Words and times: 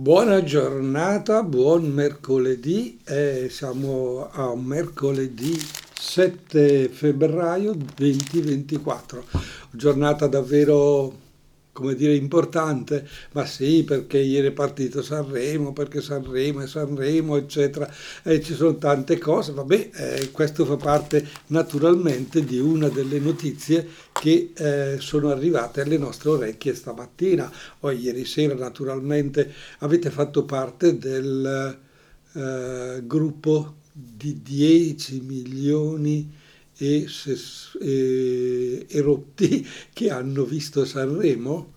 Buona 0.00 0.44
giornata, 0.44 1.42
buon 1.42 1.86
mercoledì, 1.90 3.00
eh, 3.04 3.48
siamo 3.50 4.30
a 4.30 4.54
mercoledì 4.54 5.60
7 5.92 6.88
febbraio 6.88 7.74
2024, 7.96 9.24
giornata 9.72 10.28
davvero 10.28 11.12
come 11.78 11.94
dire, 11.94 12.16
importante, 12.16 13.06
ma 13.32 13.46
sì, 13.46 13.84
perché 13.84 14.18
ieri 14.18 14.48
è 14.48 14.52
partito 14.52 15.00
Sanremo, 15.00 15.72
perché 15.72 16.00
Sanremo 16.00 16.62
e 16.62 16.66
Sanremo, 16.66 17.36
eccetera, 17.36 17.88
e 18.24 18.42
ci 18.42 18.54
sono 18.54 18.76
tante 18.78 19.16
cose, 19.18 19.52
vabbè, 19.52 19.90
eh, 19.94 20.30
questo 20.32 20.64
fa 20.64 20.76
parte 20.76 21.24
naturalmente 21.46 22.44
di 22.44 22.58
una 22.58 22.88
delle 22.88 23.20
notizie 23.20 23.86
che 24.12 24.50
eh, 24.56 24.96
sono 24.98 25.30
arrivate 25.30 25.82
alle 25.82 25.98
nostre 25.98 26.30
orecchie 26.30 26.74
stamattina. 26.74 27.50
O 27.80 27.90
ieri 27.92 28.24
sera 28.24 28.54
naturalmente 28.54 29.52
avete 29.78 30.10
fatto 30.10 30.44
parte 30.44 30.98
del 30.98 31.78
eh, 32.32 33.02
gruppo 33.04 33.76
di 33.92 34.42
10 34.42 35.20
milioni 35.20 36.37
e, 36.78 37.06
e, 37.80 38.86
erotti 38.88 39.66
che 39.92 40.10
hanno 40.10 40.44
visto 40.44 40.84
Sanremo 40.84 41.74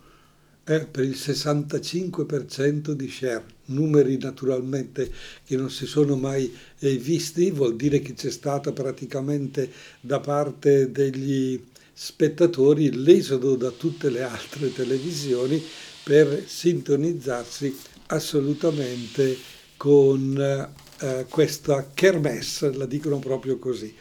eh, 0.63 0.85
per 0.85 1.03
il 1.03 1.15
65% 1.17 2.91
di 2.91 3.09
share, 3.09 3.43
numeri 3.65 4.17
naturalmente 4.17 5.11
che 5.43 5.57
non 5.57 5.71
si 5.71 5.87
sono 5.87 6.15
mai 6.15 6.53
eh, 6.79 6.95
visti, 6.97 7.49
vuol 7.49 7.75
dire 7.75 7.99
che 7.99 8.13
c'è 8.13 8.29
stata 8.29 8.71
praticamente 8.71 9.71
da 9.99 10.19
parte 10.19 10.91
degli 10.91 11.59
spettatori 11.91 13.03
l'esodo 13.03 13.55
da 13.55 13.71
tutte 13.71 14.09
le 14.09 14.21
altre 14.21 14.71
televisioni 14.71 15.61
per 16.03 16.43
sintonizzarsi 16.45 17.75
assolutamente 18.07 19.37
con 19.77 20.37
eh, 20.99 21.25
questa 21.27 21.89
kermesse, 21.93 22.73
la 22.73 22.85
dicono 22.85 23.19
proprio 23.19 23.57
così. 23.57 23.93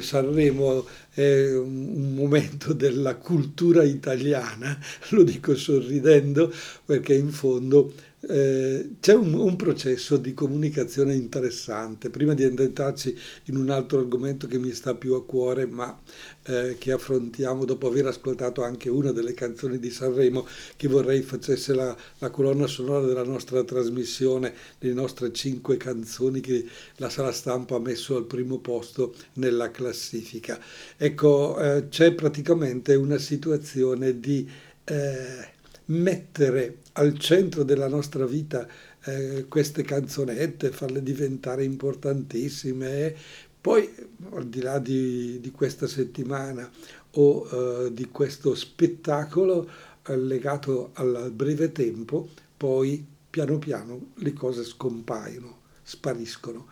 Sanremo 0.00 0.86
è 1.10 1.54
un 1.56 2.14
momento 2.14 2.72
della 2.72 3.16
cultura 3.16 3.82
italiana, 3.82 4.78
lo 5.10 5.22
dico 5.22 5.56
sorridendo 5.56 6.52
perché 6.84 7.14
in 7.14 7.30
fondo 7.30 7.92
eh, 8.28 8.96
c'è 9.00 9.14
un, 9.14 9.34
un, 9.34 9.56
processo 9.56 10.16
di 10.16 10.32
comunicazione 10.32 11.14
interessante. 11.14 12.10
Prima 12.10 12.34
di 12.34 12.44
entrarci 12.44 13.16
in 13.44 13.56
un 13.56 13.70
altro 13.70 13.98
argomento 13.98 14.46
che 14.46 14.58
mi 14.58 14.72
sta 14.72 14.94
più 14.94 15.14
a 15.14 15.24
cuore, 15.24 15.66
ma 15.66 16.00
eh, 16.44 16.76
che 16.78 16.92
affrontiamo 16.92 17.64
dopo 17.64 17.88
aver 17.88 18.06
ascoltato 18.06 18.62
anche 18.62 18.88
una 18.88 19.10
delle 19.10 19.34
canzoni 19.34 19.78
di 19.78 19.90
Sanremo, 19.90 20.46
che 20.76 20.88
vorrei 20.88 21.22
facesse 21.22 21.74
la, 21.74 21.96
la 22.18 22.30
colonna 22.30 22.66
sonora 22.66 23.04
della 23.04 23.24
nostra 23.24 23.64
trasmissione, 23.64 24.54
le 24.78 24.92
nostre 24.92 25.32
cinque 25.32 25.76
canzoni 25.76 26.40
che 26.40 26.64
la 26.96 27.08
sala 27.08 27.32
stampa 27.32 27.76
ha 27.76 27.80
messo 27.80 28.16
al 28.16 28.26
primo 28.26 28.58
posto 28.58 29.14
nella 29.34 29.70
classifica. 29.70 30.60
Ecco, 30.96 31.58
eh, 31.58 31.88
c'è 31.88 32.12
praticamente 32.14 32.94
una 32.94 33.18
situazione 33.18 34.20
di 34.20 34.48
eh, 34.84 35.51
mettere 35.86 36.78
al 36.92 37.18
centro 37.18 37.62
della 37.62 37.88
nostra 37.88 38.26
vita 38.26 38.66
eh, 39.04 39.46
queste 39.48 39.82
canzonette, 39.82 40.70
farle 40.70 41.02
diventare 41.02 41.64
importantissime. 41.64 43.14
Poi, 43.60 43.88
al 44.30 44.46
di 44.48 44.60
là 44.60 44.78
di, 44.78 45.38
di 45.40 45.50
questa 45.50 45.86
settimana 45.86 46.70
o 47.12 47.48
eh, 47.86 47.92
di 47.92 48.08
questo 48.08 48.54
spettacolo 48.54 49.68
eh, 50.06 50.16
legato 50.16 50.90
al 50.94 51.30
breve 51.32 51.72
tempo, 51.72 52.28
poi 52.56 53.04
piano 53.28 53.58
piano 53.58 54.12
le 54.16 54.32
cose 54.32 54.64
scompaiono, 54.64 55.60
spariscono. 55.82 56.66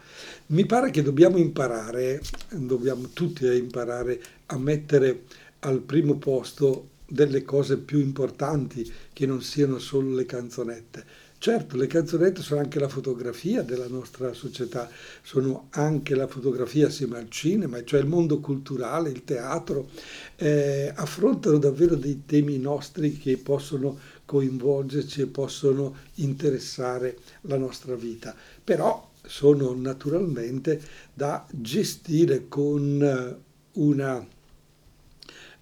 Mi 0.47 0.67
pare 0.67 0.91
che 0.91 1.03
dobbiamo 1.03 1.39
imparare, 1.39 2.21
dobbiamo 2.51 3.09
tutti 3.13 3.47
imparare 3.47 4.21
a 4.47 4.59
mettere 4.59 5.25
al 5.61 5.81
primo 5.81 6.17
posto 6.17 6.89
delle 7.11 7.43
cose 7.43 7.77
più 7.77 7.99
importanti 7.99 8.91
che 9.13 9.27
non 9.27 9.43
siano 9.43 9.79
solo 9.79 10.15
le 10.15 10.25
canzonette. 10.25 11.29
Certo, 11.39 11.77
le 11.77 11.87
canzonette 11.87 12.43
sono 12.43 12.61
anche 12.61 12.79
la 12.79 12.89
fotografia 12.89 13.63
della 13.63 13.89
nostra 13.89 14.35
società, 14.35 14.91
sono 15.23 15.69
anche 15.71 16.15
la 16.15 16.27
fotografia 16.27 16.89
assieme 16.89 17.17
al 17.17 17.31
cinema, 17.31 17.83
cioè 17.83 18.01
il 18.01 18.07
mondo 18.07 18.41
culturale, 18.41 19.09
il 19.09 19.25
teatro, 19.25 19.89
eh, 20.37 20.93
affrontano 20.95 21.57
davvero 21.57 21.97
dei 21.97 22.25
temi 22.27 22.59
nostri 22.59 23.17
che 23.17 23.39
possono 23.39 23.99
coinvolgerci 24.27 25.23
e 25.23 25.27
possono 25.27 25.97
interessare 26.17 27.17
la 27.43 27.57
nostra 27.57 27.95
vita. 27.95 28.35
Però 28.63 29.11
sono 29.25 29.75
naturalmente 29.75 30.81
da 31.15 31.47
gestire 31.51 32.49
con 32.49 33.39
una... 33.73 34.27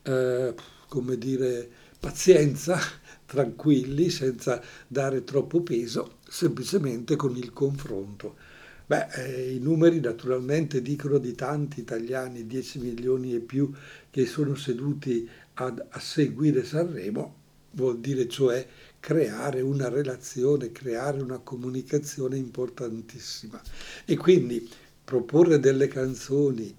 Eh, 0.02 0.54
come 0.88 1.16
dire, 1.18 1.68
pazienza, 2.00 2.78
tranquilli, 3.26 4.10
senza 4.10 4.62
dare 4.86 5.22
troppo 5.24 5.62
peso, 5.62 6.18
semplicemente 6.28 7.16
con 7.16 7.36
il 7.36 7.52
confronto. 7.52 8.36
Beh, 8.86 9.08
eh, 9.16 9.52
i 9.52 9.58
numeri 9.58 10.00
naturalmente 10.00 10.80
dicono 10.80 11.18
di 11.18 11.34
tanti 11.34 11.80
italiani, 11.80 12.46
10 12.46 12.78
milioni 12.78 13.34
e 13.34 13.40
più, 13.40 13.70
che 14.08 14.24
sono 14.24 14.54
seduti 14.54 15.28
ad, 15.54 15.84
a 15.90 16.00
seguire 16.00 16.64
Sanremo, 16.64 17.34
vuol 17.72 18.00
dire 18.00 18.28
cioè 18.28 18.66
creare 18.98 19.60
una 19.60 19.88
relazione, 19.88 20.72
creare 20.72 21.20
una 21.20 21.38
comunicazione 21.38 22.38
importantissima. 22.38 23.60
E 24.06 24.16
quindi 24.16 24.66
proporre 25.04 25.60
delle 25.60 25.88
canzoni, 25.88 26.74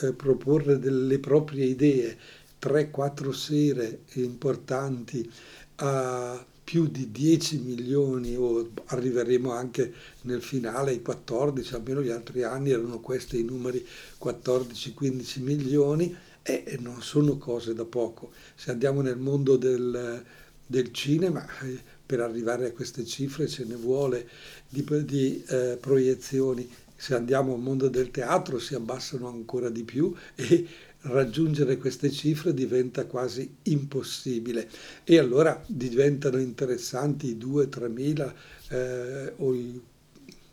eh, 0.00 0.12
proporre 0.12 0.78
delle 0.78 1.18
proprie 1.18 1.66
idee 1.66 2.18
3-4 2.64 3.30
sere 3.30 4.00
importanti 4.14 5.30
a 5.76 6.46
più 6.64 6.86
di 6.86 7.10
10 7.10 7.58
milioni 7.58 8.34
o 8.36 8.70
arriveremo 8.86 9.52
anche 9.52 9.92
nel 10.22 10.40
finale 10.40 10.92
ai 10.92 11.02
14, 11.02 11.74
almeno 11.74 12.02
gli 12.02 12.08
altri 12.08 12.42
anni 12.42 12.70
erano 12.70 13.00
questi 13.00 13.40
i 13.40 13.44
numeri 13.44 13.86
14-15 14.22 15.42
milioni 15.42 16.16
e 16.42 16.78
non 16.80 17.02
sono 17.02 17.36
cose 17.36 17.74
da 17.74 17.84
poco. 17.84 18.32
Se 18.54 18.70
andiamo 18.70 19.02
nel 19.02 19.18
mondo 19.18 19.56
del, 19.56 20.22
del 20.66 20.92
cinema, 20.92 21.46
eh, 21.60 21.78
per 22.06 22.20
arrivare 22.20 22.66
a 22.66 22.72
queste 22.72 23.04
cifre 23.04 23.46
ce 23.46 23.64
ne 23.64 23.74
vuole 23.74 24.28
di, 24.68 24.84
di 25.04 25.44
eh, 25.46 25.76
proiezioni. 25.78 26.70
Se 26.96 27.14
andiamo 27.14 27.54
al 27.54 27.60
mondo 27.60 27.88
del 27.88 28.10
teatro 28.10 28.58
si 28.58 28.74
abbassano 28.74 29.28
ancora 29.28 29.68
di 29.68 29.82
più 29.82 30.14
e 30.34 30.66
raggiungere 31.04 31.76
queste 31.76 32.10
cifre 32.10 32.54
diventa 32.54 33.06
quasi 33.06 33.56
impossibile 33.64 34.68
e 35.04 35.18
allora 35.18 35.62
diventano 35.66 36.38
interessanti 36.38 37.28
i 37.28 37.38
2-3 37.38 37.90
mila 37.90 38.34
eh, 38.68 39.32
o 39.36 39.54
i 39.54 39.80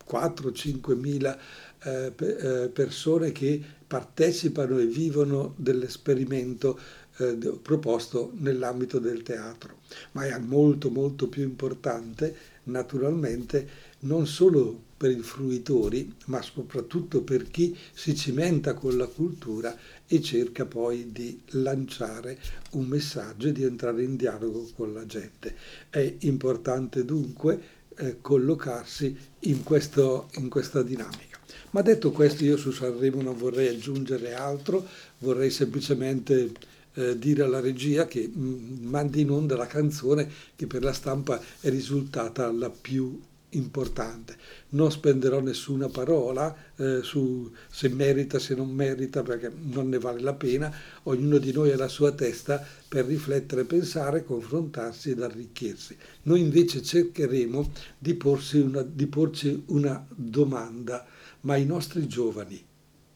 4-5 0.10 0.98
mila 0.98 1.38
eh, 1.84 2.14
eh, 2.18 2.70
persone 2.70 3.32
che 3.32 3.62
partecipano 3.88 4.78
e 4.78 4.86
vivono 4.86 5.54
dell'esperimento 5.58 6.80
eh, 7.18 7.38
proposto 7.62 8.32
nell'ambito 8.36 9.00
del 9.00 9.24
teatro. 9.24 9.80
Ma 10.12 10.26
è 10.26 10.38
molto 10.38 10.90
molto 10.90 11.28
più 11.28 11.44
importante 11.44 12.50
naturalmente 12.64 13.90
non 14.00 14.28
solo 14.28 14.90
per 15.02 15.10
i 15.10 15.24
fruitori, 15.24 16.14
ma 16.26 16.44
soprattutto 16.44 17.24
per 17.24 17.50
chi 17.50 17.76
si 17.92 18.16
cimenta 18.16 18.76
con 18.76 18.98
la 18.98 19.08
cultura 19.08 19.76
e 20.06 20.22
cerca 20.22 20.66
poi 20.68 21.12
di 21.12 21.42
lanciare 21.54 22.38
un 22.74 22.86
messaggio 22.86 23.48
e 23.48 23.52
di 23.52 23.64
entrare 23.64 24.04
in 24.04 24.16
dialogo 24.16 24.70
con 24.76 24.94
la 24.94 25.04
gente. 25.08 25.56
È 25.90 26.18
importante 26.20 27.04
dunque 27.04 27.60
eh, 27.96 28.18
collocarsi 28.22 29.18
in, 29.40 29.64
questo, 29.64 30.30
in 30.36 30.50
questa 30.50 30.84
dinamica. 30.84 31.40
Ma 31.72 31.82
detto 31.82 32.12
questo 32.12 32.44
io 32.44 32.56
su 32.56 32.70
Sanremo 32.70 33.24
non 33.24 33.36
vorrei 33.36 33.70
aggiungere 33.70 34.36
altro, 34.36 34.88
vorrei 35.18 35.50
semplicemente 35.50 36.52
eh, 36.94 37.18
dire 37.18 37.42
alla 37.42 37.60
regia 37.60 38.06
che 38.06 38.30
mh, 38.32 38.40
mm, 38.40 38.86
mandi 38.88 39.22
in 39.22 39.32
onda 39.32 39.56
la 39.56 39.66
canzone 39.66 40.30
che 40.56 40.68
per 40.68 40.84
la 40.84 40.94
stampa 40.94 41.42
è 41.60 41.72
risultata 41.72 42.52
la 42.52 42.70
più 42.70 43.20
importante. 43.52 44.38
Non 44.70 44.92
spenderò 44.92 45.40
nessuna 45.40 45.88
parola 45.90 46.56
eh, 46.76 47.02
su 47.02 47.52
se 47.70 47.90
merita, 47.90 48.40
se 48.40 48.56
non 48.56 48.70
merita, 48.70 49.24
perché 49.24 49.52
non 49.56 49.90
ne 49.90 50.00
vale 50.00 50.22
la 50.22 50.34
pena. 50.34 50.74
Ognuno 51.04 51.38
di 51.38 51.52
noi 51.52 51.72
ha 51.72 51.78
la 51.78 51.88
sua 51.88 52.12
testa 52.12 52.66
per 52.88 53.06
riflettere, 53.06 53.66
pensare, 53.66 54.24
confrontarsi 54.24 55.12
ed 55.12 55.22
arricchirsi. 55.22 55.98
Noi 56.24 56.42
invece 56.42 56.82
cercheremo 56.82 57.72
di, 57.98 58.18
una, 58.54 58.82
di 58.82 59.08
porci 59.08 59.64
una 59.68 60.06
domanda, 60.10 61.06
ma 61.42 61.56
i 61.56 61.66
nostri 61.66 62.08
giovani 62.08 62.64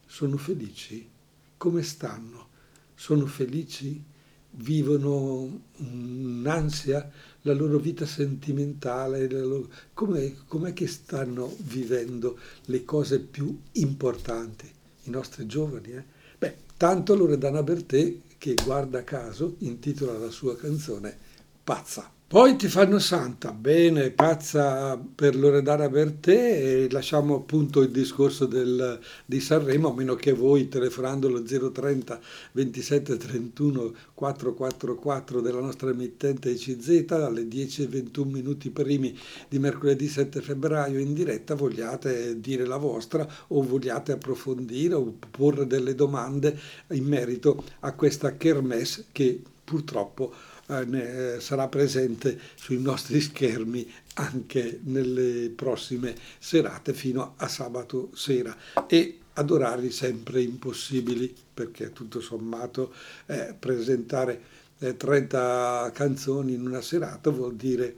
sono 0.06 0.36
felici? 0.36 1.08
Come 1.56 1.82
stanno? 1.82 2.48
Sono 2.94 3.26
felici? 3.26 4.02
Vivono 4.50 5.62
un'ansia? 5.76 7.10
La 7.46 7.54
loro 7.54 7.78
vita 7.78 8.04
sentimentale, 8.04 9.28
loro... 9.28 9.68
com'è, 9.94 10.34
com'è 10.48 10.72
che 10.72 10.88
stanno 10.88 11.54
vivendo 11.58 12.38
le 12.64 12.84
cose 12.84 13.20
più 13.20 13.56
importanti, 13.72 14.68
i 15.04 15.10
nostri 15.10 15.46
giovani. 15.46 15.92
Eh? 15.92 16.04
Beh, 16.36 16.56
tanto 16.76 17.14
Loredana 17.14 17.62
Bertè, 17.62 18.14
che 18.36 18.54
guarda 18.64 19.04
caso, 19.04 19.54
intitola 19.58 20.18
la 20.18 20.30
sua 20.30 20.56
canzone 20.56 21.16
Pazza. 21.62 22.10
Poi 22.28 22.56
ti 22.56 22.66
fanno 22.66 22.98
santa, 22.98 23.52
bene, 23.52 24.10
pazza 24.10 24.96
per 24.96 25.36
Loredana 25.36 25.88
Bertè 25.88 26.32
e 26.32 26.90
lasciamo 26.90 27.36
appunto 27.36 27.82
il 27.82 27.92
discorso 27.92 28.46
del, 28.46 28.98
di 29.24 29.38
Sanremo, 29.38 29.90
a 29.90 29.94
meno 29.94 30.16
che 30.16 30.32
voi 30.32 30.66
telefonando 30.66 31.28
lo 31.28 31.40
030 31.40 32.20
27 32.50 33.16
31 33.16 33.94
444 34.12 35.40
della 35.40 35.60
nostra 35.60 35.90
emittente 35.90 36.50
ICZ 36.50 37.12
alle 37.12 37.46
10 37.46 37.84
e 37.84 37.86
21 37.86 38.28
minuti 38.28 38.70
primi 38.70 39.16
di 39.48 39.60
mercoledì 39.60 40.08
7 40.08 40.40
febbraio 40.40 40.98
in 40.98 41.14
diretta 41.14 41.54
vogliate 41.54 42.40
dire 42.40 42.66
la 42.66 42.76
vostra 42.76 43.24
o 43.46 43.62
vogliate 43.62 44.10
approfondire 44.10 44.94
o 44.94 45.14
porre 45.30 45.68
delle 45.68 45.94
domande 45.94 46.58
in 46.88 47.04
merito 47.04 47.62
a 47.80 47.92
questa 47.92 48.36
kermesse 48.36 49.04
che 49.12 49.40
purtroppo 49.62 50.32
eh, 50.68 51.34
eh, 51.34 51.40
sarà 51.40 51.68
presente 51.68 52.38
sui 52.56 52.80
nostri 52.80 53.20
schermi 53.20 53.88
anche 54.14 54.80
nelle 54.82 55.50
prossime 55.50 56.14
serate 56.38 56.92
fino 56.92 57.34
a 57.36 57.46
sabato 57.46 58.10
sera. 58.14 58.56
E 58.88 59.18
ad 59.34 59.50
orari 59.50 59.90
sempre 59.90 60.42
impossibili 60.42 61.34
perché 61.54 61.92
tutto 61.92 62.20
sommato 62.20 62.92
eh, 63.26 63.54
presentare 63.58 64.42
eh, 64.78 64.96
30 64.96 65.90
canzoni 65.94 66.54
in 66.54 66.66
una 66.66 66.80
serata 66.80 67.30
vuol 67.30 67.54
dire 67.54 67.96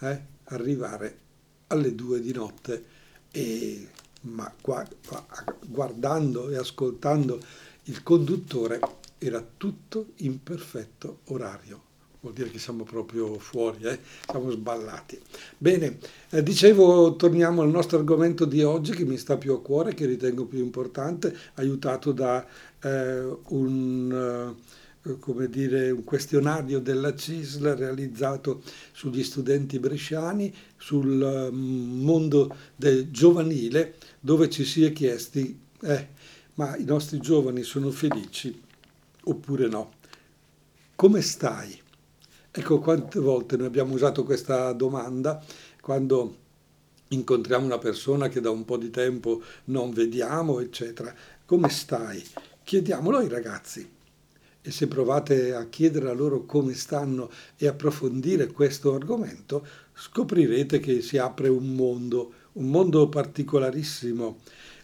eh, 0.00 0.22
arrivare 0.44 1.18
alle 1.68 1.94
due 1.94 2.20
di 2.20 2.32
notte. 2.32 2.84
E 3.32 3.88
ma 4.22 4.52
guardando 5.66 6.50
e 6.50 6.56
ascoltando 6.56 7.40
il 7.84 8.02
conduttore 8.02 8.80
era 9.18 9.44
tutto 9.56 10.12
in 10.16 10.42
perfetto 10.42 11.20
orario 11.26 11.86
vuol 12.26 12.32
dire 12.32 12.50
che 12.50 12.58
siamo 12.58 12.82
proprio 12.82 13.38
fuori, 13.38 13.84
eh? 13.84 14.00
siamo 14.28 14.50
sballati. 14.50 15.18
Bene, 15.56 15.98
eh, 16.30 16.42
dicevo, 16.42 17.14
torniamo 17.14 17.62
al 17.62 17.70
nostro 17.70 17.98
argomento 17.98 18.44
di 18.44 18.62
oggi 18.62 18.92
che 18.92 19.04
mi 19.04 19.16
sta 19.16 19.36
più 19.36 19.52
a 19.52 19.62
cuore, 19.62 19.94
che 19.94 20.06
ritengo 20.06 20.44
più 20.44 20.58
importante, 20.58 21.36
aiutato 21.54 22.10
da 22.10 22.44
eh, 22.80 23.38
un, 23.48 24.56
eh, 25.02 25.48
dire, 25.48 25.90
un 25.90 26.02
questionario 26.02 26.80
della 26.80 27.14
CISL 27.14 27.76
realizzato 27.76 28.62
sugli 28.90 29.22
studenti 29.22 29.78
bresciani, 29.78 30.52
sul 30.76 31.50
mm, 31.52 32.02
mondo 32.02 32.56
del 32.74 33.08
giovanile, 33.12 33.94
dove 34.18 34.50
ci 34.50 34.64
si 34.64 34.84
è 34.84 34.92
chiesti, 34.92 35.56
eh, 35.82 36.08
ma 36.54 36.76
i 36.76 36.84
nostri 36.84 37.20
giovani 37.20 37.62
sono 37.62 37.92
felici 37.92 38.62
oppure 39.28 39.68
no? 39.68 39.92
Come 40.96 41.20
stai? 41.20 41.84
Ecco 42.58 42.78
quante 42.78 43.20
volte 43.20 43.58
noi 43.58 43.66
abbiamo 43.66 43.92
usato 43.92 44.24
questa 44.24 44.72
domanda 44.72 45.44
quando 45.78 46.36
incontriamo 47.08 47.66
una 47.66 47.76
persona 47.76 48.28
che 48.28 48.40
da 48.40 48.48
un 48.48 48.64
po' 48.64 48.78
di 48.78 48.88
tempo 48.88 49.42
non 49.64 49.90
vediamo, 49.92 50.60
eccetera. 50.60 51.14
Come 51.44 51.68
stai? 51.68 52.24
Chiediamolo 52.64 53.18
ai 53.18 53.28
ragazzi. 53.28 53.86
E 54.62 54.70
se 54.70 54.88
provate 54.88 55.52
a 55.52 55.68
chiedere 55.68 56.08
a 56.08 56.14
loro 56.14 56.46
come 56.46 56.72
stanno 56.72 57.30
e 57.58 57.66
approfondire 57.66 58.46
questo 58.46 58.94
argomento, 58.94 59.66
scoprirete 59.92 60.80
che 60.80 61.02
si 61.02 61.18
apre 61.18 61.48
un 61.48 61.74
mondo, 61.74 62.32
un 62.52 62.70
mondo 62.70 63.06
particolarissimo 63.10 64.38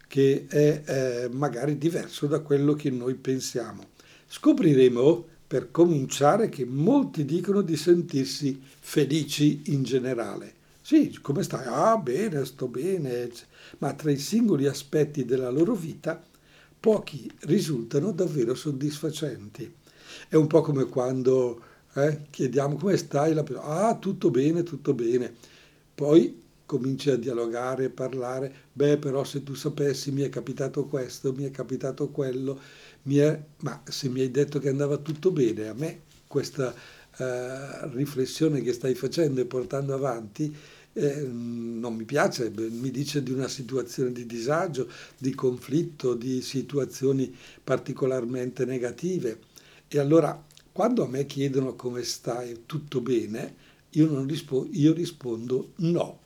che 0.09 0.45
è 0.47 0.83
eh, 0.85 1.29
magari 1.31 1.79
diverso 1.79 2.27
da 2.27 2.41
quello 2.41 2.75
che 2.75 2.91
noi 2.91 3.15
pensiamo. 3.15 3.93
Scopriremo 4.27 5.31
per 5.53 5.71
cominciare 5.71 6.49
che 6.49 6.65
molti 6.65 7.27
dicono 7.27 7.61
di 7.61 7.77
sentirsi 7.77 8.59
felici 8.81 9.65
in 9.67 9.83
generale. 9.83 10.55
Sì, 10.81 11.19
come 11.21 11.43
stai? 11.43 11.67
Ah, 11.67 11.99
bene, 11.99 12.47
sto 12.47 12.69
bene. 12.69 13.31
Ma 13.77 13.93
tra 13.93 14.11
i 14.11 14.17
singoli 14.17 14.67
aspetti 14.67 15.27
della 15.27 15.51
loro 15.51 15.75
vita, 15.75 16.25
pochi 16.81 17.31
risultano 17.41 18.13
davvero 18.13 18.55
soddisfacenti. 18.55 19.71
È 20.27 20.37
un 20.37 20.47
po' 20.47 20.63
come 20.63 20.87
quando 20.87 21.61
eh, 21.97 22.23
chiediamo 22.31 22.77
come 22.77 22.97
stai, 22.97 23.35
la 23.35 23.43
persona, 23.43 23.89
ah, 23.89 23.99
tutto 23.99 24.31
bene, 24.31 24.63
tutto 24.63 24.95
bene. 24.95 25.35
Poi 25.95 26.41
cominci 26.65 27.11
a 27.11 27.17
dialogare, 27.17 27.91
parlare, 27.91 28.51
beh, 28.73 28.97
però 28.97 29.23
se 29.25 29.43
tu 29.43 29.53
sapessi 29.53 30.11
mi 30.13 30.23
è 30.23 30.31
capitato 30.31 30.87
questo, 30.87 31.35
mi 31.35 31.45
è 31.45 31.51
capitato 31.51 32.09
quello 32.09 32.59
è, 33.19 33.43
ma 33.61 33.83
se 33.85 34.09
mi 34.09 34.21
hai 34.21 34.31
detto 34.31 34.59
che 34.59 34.69
andava 34.69 34.97
tutto 34.99 35.31
bene, 35.31 35.69
a 35.69 35.75
me 35.75 36.03
questa 36.27 36.73
uh, 36.73 37.89
riflessione 37.95 38.63
che 38.63 38.73
stai 38.73 38.95
facendo 38.95 39.41
e 39.41 39.45
portando 39.45 39.95
avanti 39.95 40.55
eh, 40.95 41.23
non 41.23 41.95
mi 41.95 42.05
piace, 42.05 42.51
mi 42.51 42.91
dice 42.91 43.23
di 43.23 43.33
una 43.33 43.49
situazione 43.49 44.13
di 44.13 44.27
disagio, 44.27 44.91
di 45.17 45.35
conflitto, 45.35 46.15
di 46.15 46.43
situazioni 46.43 47.35
particolarmente 47.63 48.65
negative. 48.65 49.41
E 49.89 49.99
allora, 49.99 50.45
quando 50.71 51.05
a 51.05 51.09
me 51.09 51.27
chiedono 51.27 51.75
come 51.75 52.03
stai, 52.03 52.63
tutto 52.67 53.01
bene, 53.01 53.55
io, 53.91 54.25
rispondo, 54.25 54.69
io 54.73 54.93
rispondo 54.93 55.73
no, 55.77 56.19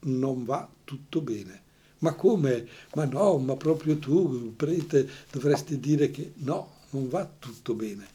non 0.00 0.44
va 0.44 0.68
tutto 0.84 1.20
bene. 1.20 1.62
Ma 1.98 2.14
come? 2.14 2.66
Ma 2.94 3.04
no, 3.04 3.38
ma 3.38 3.56
proprio 3.56 3.98
tu, 3.98 4.54
prete, 4.54 5.08
dovresti 5.30 5.80
dire 5.80 6.10
che 6.10 6.32
no, 6.36 6.72
non 6.90 7.08
va 7.08 7.28
tutto 7.38 7.74
bene. 7.74 8.06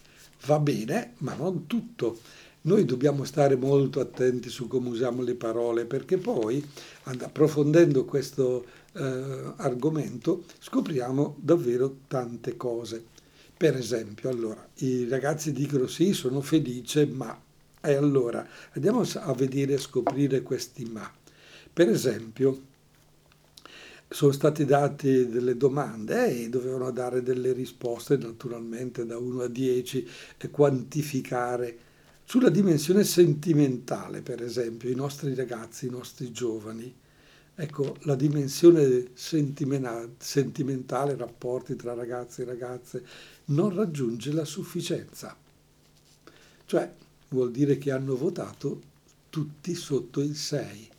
Va 0.45 0.59
bene, 0.59 1.13
ma 1.19 1.33
non 1.33 1.67
tutto. 1.67 2.19
Noi 2.63 2.85
dobbiamo 2.85 3.23
stare 3.23 3.55
molto 3.55 3.99
attenti 3.99 4.49
su 4.49 4.67
come 4.67 4.89
usiamo 4.89 5.23
le 5.23 5.33
parole 5.33 5.85
perché 5.85 6.17
poi, 6.17 6.63
approfondendo 7.03 8.05
questo 8.05 8.65
eh, 8.93 9.53
argomento, 9.55 10.43
scopriamo 10.59 11.37
davvero 11.39 12.01
tante 12.07 12.57
cose. 12.57 13.03
Per 13.57 13.75
esempio, 13.75 14.29
allora, 14.29 14.67
i 14.77 15.07
ragazzi 15.07 15.51
dicono 15.51 15.87
sì, 15.87 16.13
sono 16.13 16.41
felice, 16.41 17.05
ma... 17.05 17.39
E 17.83 17.93
allora, 17.93 18.47
andiamo 18.73 19.01
a 19.01 19.33
vedere 19.33 19.73
e 19.73 19.77
scoprire 19.79 20.43
questi 20.43 20.85
ma. 20.85 21.11
Per 21.73 21.89
esempio, 21.89 22.61
sono 24.13 24.33
stati 24.33 24.65
date 24.65 25.29
delle 25.29 25.55
domande 25.55 26.43
e 26.43 26.49
dovevano 26.49 26.91
dare 26.91 27.23
delle 27.23 27.53
risposte 27.53 28.17
naturalmente 28.17 29.05
da 29.05 29.17
1 29.17 29.43
a 29.43 29.47
10 29.47 30.07
e 30.37 30.49
quantificare 30.49 31.77
sulla 32.25 32.49
dimensione 32.49 33.05
sentimentale, 33.05 34.21
per 34.21 34.43
esempio, 34.43 34.89
i 34.89 34.95
nostri 34.95 35.33
ragazzi, 35.33 35.85
i 35.85 35.89
nostri 35.89 36.33
giovani. 36.33 36.93
Ecco, 37.55 37.95
la 38.01 38.15
dimensione 38.15 39.11
sentimentale, 39.13 41.15
rapporti 41.15 41.77
tra 41.77 41.93
ragazzi 41.93 42.41
e 42.41 42.45
ragazze, 42.45 43.05
non 43.45 43.73
raggiunge 43.73 44.33
la 44.33 44.45
sufficienza. 44.45 45.37
Cioè, 46.65 46.93
vuol 47.29 47.51
dire 47.51 47.77
che 47.77 47.91
hanno 47.91 48.17
votato 48.17 48.81
tutti 49.29 49.73
sotto 49.73 50.19
il 50.19 50.35
6, 50.35 50.89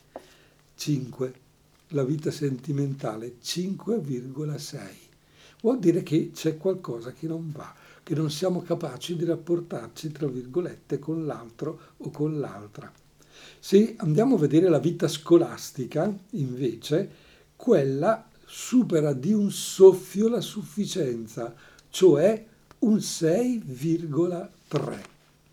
5, 0.77 1.41
la 1.93 2.05
vita 2.05 2.31
sentimentale 2.31 3.37
5,6. 3.43 4.79
Vuol 5.63 5.79
dire 5.79 6.03
che 6.03 6.31
c'è 6.35 6.57
qualcosa 6.57 7.13
che 7.13 7.27
non 7.27 7.51
va, 7.53 7.73
che 8.03 8.15
non 8.15 8.31
siamo 8.31 8.63
capaci 8.63 9.17
di 9.17 9.25
rapportarci, 9.25 10.11
tra 10.11 10.27
virgolette, 10.27 10.99
con 10.99 11.25
l'altro 11.25 11.79
o 11.99 12.11
con 12.11 12.41
l'altra. 12.41 12.93
Se 13.59 13.95
andiamo 13.99 14.35
a 14.35 14.39
vedere 14.39 14.69
la 14.69 14.81
vita 14.81 15.07
scolastica, 15.07 16.13
invece, 16.31 17.11
quella 17.55 18.29
supera 18.45 19.13
di 19.13 19.33
un 19.33 19.51
soffio 19.51 20.29
la 20.29 20.41
sufficienza, 20.41 21.55
cioè 21.91 22.45
un 22.81 22.97
6,3. 22.97 24.99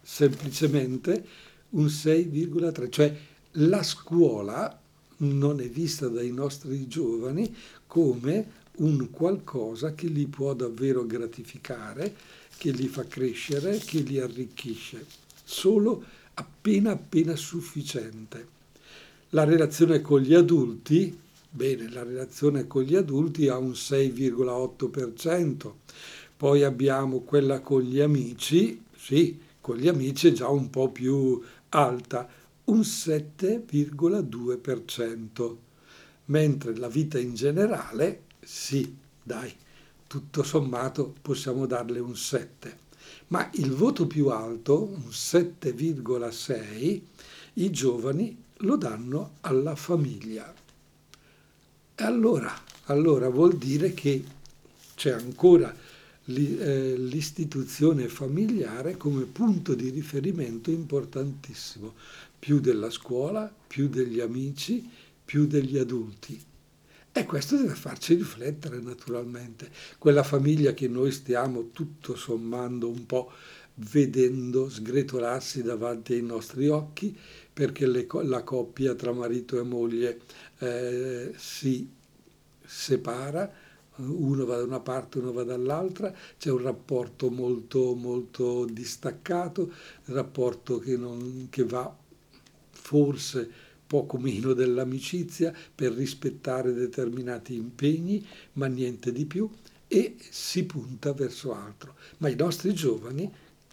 Semplicemente 0.01 1.25
un 1.69 1.85
6,3, 1.85 2.89
cioè 2.89 3.15
la 3.53 3.83
scuola 3.83 4.78
non 5.19 5.61
è 5.61 5.69
vista 5.69 6.07
dai 6.07 6.31
nostri 6.31 6.87
giovani 6.87 7.55
come 7.87 8.57
un 8.77 9.09
qualcosa 9.09 9.93
che 9.93 10.07
li 10.07 10.27
può 10.27 10.53
davvero 10.53 11.05
gratificare, 11.05 12.15
che 12.57 12.71
li 12.71 12.87
fa 12.87 13.05
crescere, 13.05 13.77
che 13.77 13.99
li 13.99 14.19
arricchisce, 14.19 15.05
solo 15.43 16.03
appena 16.35 16.91
appena 16.91 17.35
sufficiente. 17.35 18.57
La 19.29 19.43
relazione 19.43 20.01
con 20.01 20.21
gli 20.21 20.33
adulti, 20.33 21.17
bene, 21.49 21.89
la 21.89 22.03
relazione 22.03 22.67
con 22.67 22.83
gli 22.83 22.95
adulti 22.95 23.47
ha 23.47 23.57
un 23.57 23.71
6,8%, 23.71 25.71
poi 26.37 26.63
abbiamo 26.63 27.21
quella 27.21 27.59
con 27.59 27.81
gli 27.81 27.99
amici, 27.99 28.81
sì, 28.95 29.37
con 29.59 29.75
gli 29.75 29.89
amici 29.89 30.29
è 30.29 30.31
già 30.31 30.47
un 30.47 30.69
po' 30.69 30.89
più 30.89 31.41
alta 31.69 32.29
un 32.69 32.81
7,2%, 32.81 35.55
mentre 36.25 36.77
la 36.77 36.87
vita 36.87 37.17
in 37.17 37.33
generale, 37.33 38.25
sì, 38.39 38.95
dai, 39.23 39.51
tutto 40.05 40.43
sommato 40.43 41.15
possiamo 41.21 41.65
darle 41.65 41.97
un 41.99 42.15
7. 42.15 42.77
Ma 43.27 43.49
il 43.53 43.73
voto 43.73 44.05
più 44.07 44.27
alto, 44.27 44.83
un 44.83 45.07
7,6, 45.09 47.01
i 47.53 47.71
giovani 47.71 48.43
lo 48.57 48.75
danno 48.75 49.37
alla 49.41 49.75
famiglia. 49.75 50.53
E 51.95 52.03
allora, 52.03 52.53
allora 52.85 53.29
vuol 53.29 53.57
dire 53.57 53.93
che 53.93 54.23
c'è 54.95 55.11
ancora 55.11 55.75
l'istituzione 56.29 58.07
familiare 58.07 58.97
come 58.97 59.23
punto 59.23 59.73
di 59.73 59.89
riferimento 59.89 60.71
importantissimo, 60.71 61.93
più 62.37 62.59
della 62.59 62.89
scuola, 62.89 63.53
più 63.67 63.89
degli 63.89 64.19
amici, 64.19 64.89
più 65.25 65.47
degli 65.47 65.77
adulti. 65.77 66.41
E 67.11 67.25
questo 67.25 67.57
deve 67.57 67.73
farci 67.73 68.13
riflettere 68.13 68.79
naturalmente. 68.79 69.69
Quella 69.97 70.23
famiglia 70.23 70.73
che 70.73 70.87
noi 70.87 71.11
stiamo 71.11 71.71
tutto 71.71 72.15
sommando 72.15 72.87
un 72.87 73.05
po' 73.05 73.31
vedendo 73.73 74.69
sgretolarsi 74.69 75.63
davanti 75.63 76.13
ai 76.13 76.21
nostri 76.21 76.67
occhi 76.67 77.17
perché 77.51 77.87
le, 77.87 78.07
la 78.23 78.43
coppia 78.43 78.93
tra 78.93 79.11
marito 79.11 79.59
e 79.59 79.63
moglie 79.63 80.21
eh, 80.59 81.33
si 81.35 81.89
separa, 82.65 83.51
uno 83.99 84.45
va 84.45 84.57
da 84.57 84.63
una 84.63 84.79
parte, 84.79 85.19
uno 85.19 85.31
va 85.31 85.43
dall'altra, 85.43 86.13
c'è 86.37 86.51
un 86.51 86.61
rapporto 86.61 87.29
molto, 87.29 87.93
molto 87.95 88.65
distaccato, 88.65 89.71
rapporto 90.05 90.79
che, 90.79 90.95
non, 90.97 91.47
che 91.49 91.63
va 91.63 91.95
forse 92.71 93.49
poco 93.85 94.17
meno 94.17 94.53
dell'amicizia 94.53 95.53
per 95.73 95.93
rispettare 95.93 96.73
determinati 96.73 97.55
impegni, 97.55 98.25
ma 98.53 98.67
niente 98.67 99.11
di 99.11 99.25
più, 99.25 99.49
e 99.87 100.15
si 100.29 100.65
punta 100.65 101.13
verso 101.13 101.53
altro. 101.53 101.95
Ma 102.17 102.29
i 102.29 102.35
nostri 102.35 102.73
giovani 102.73 103.31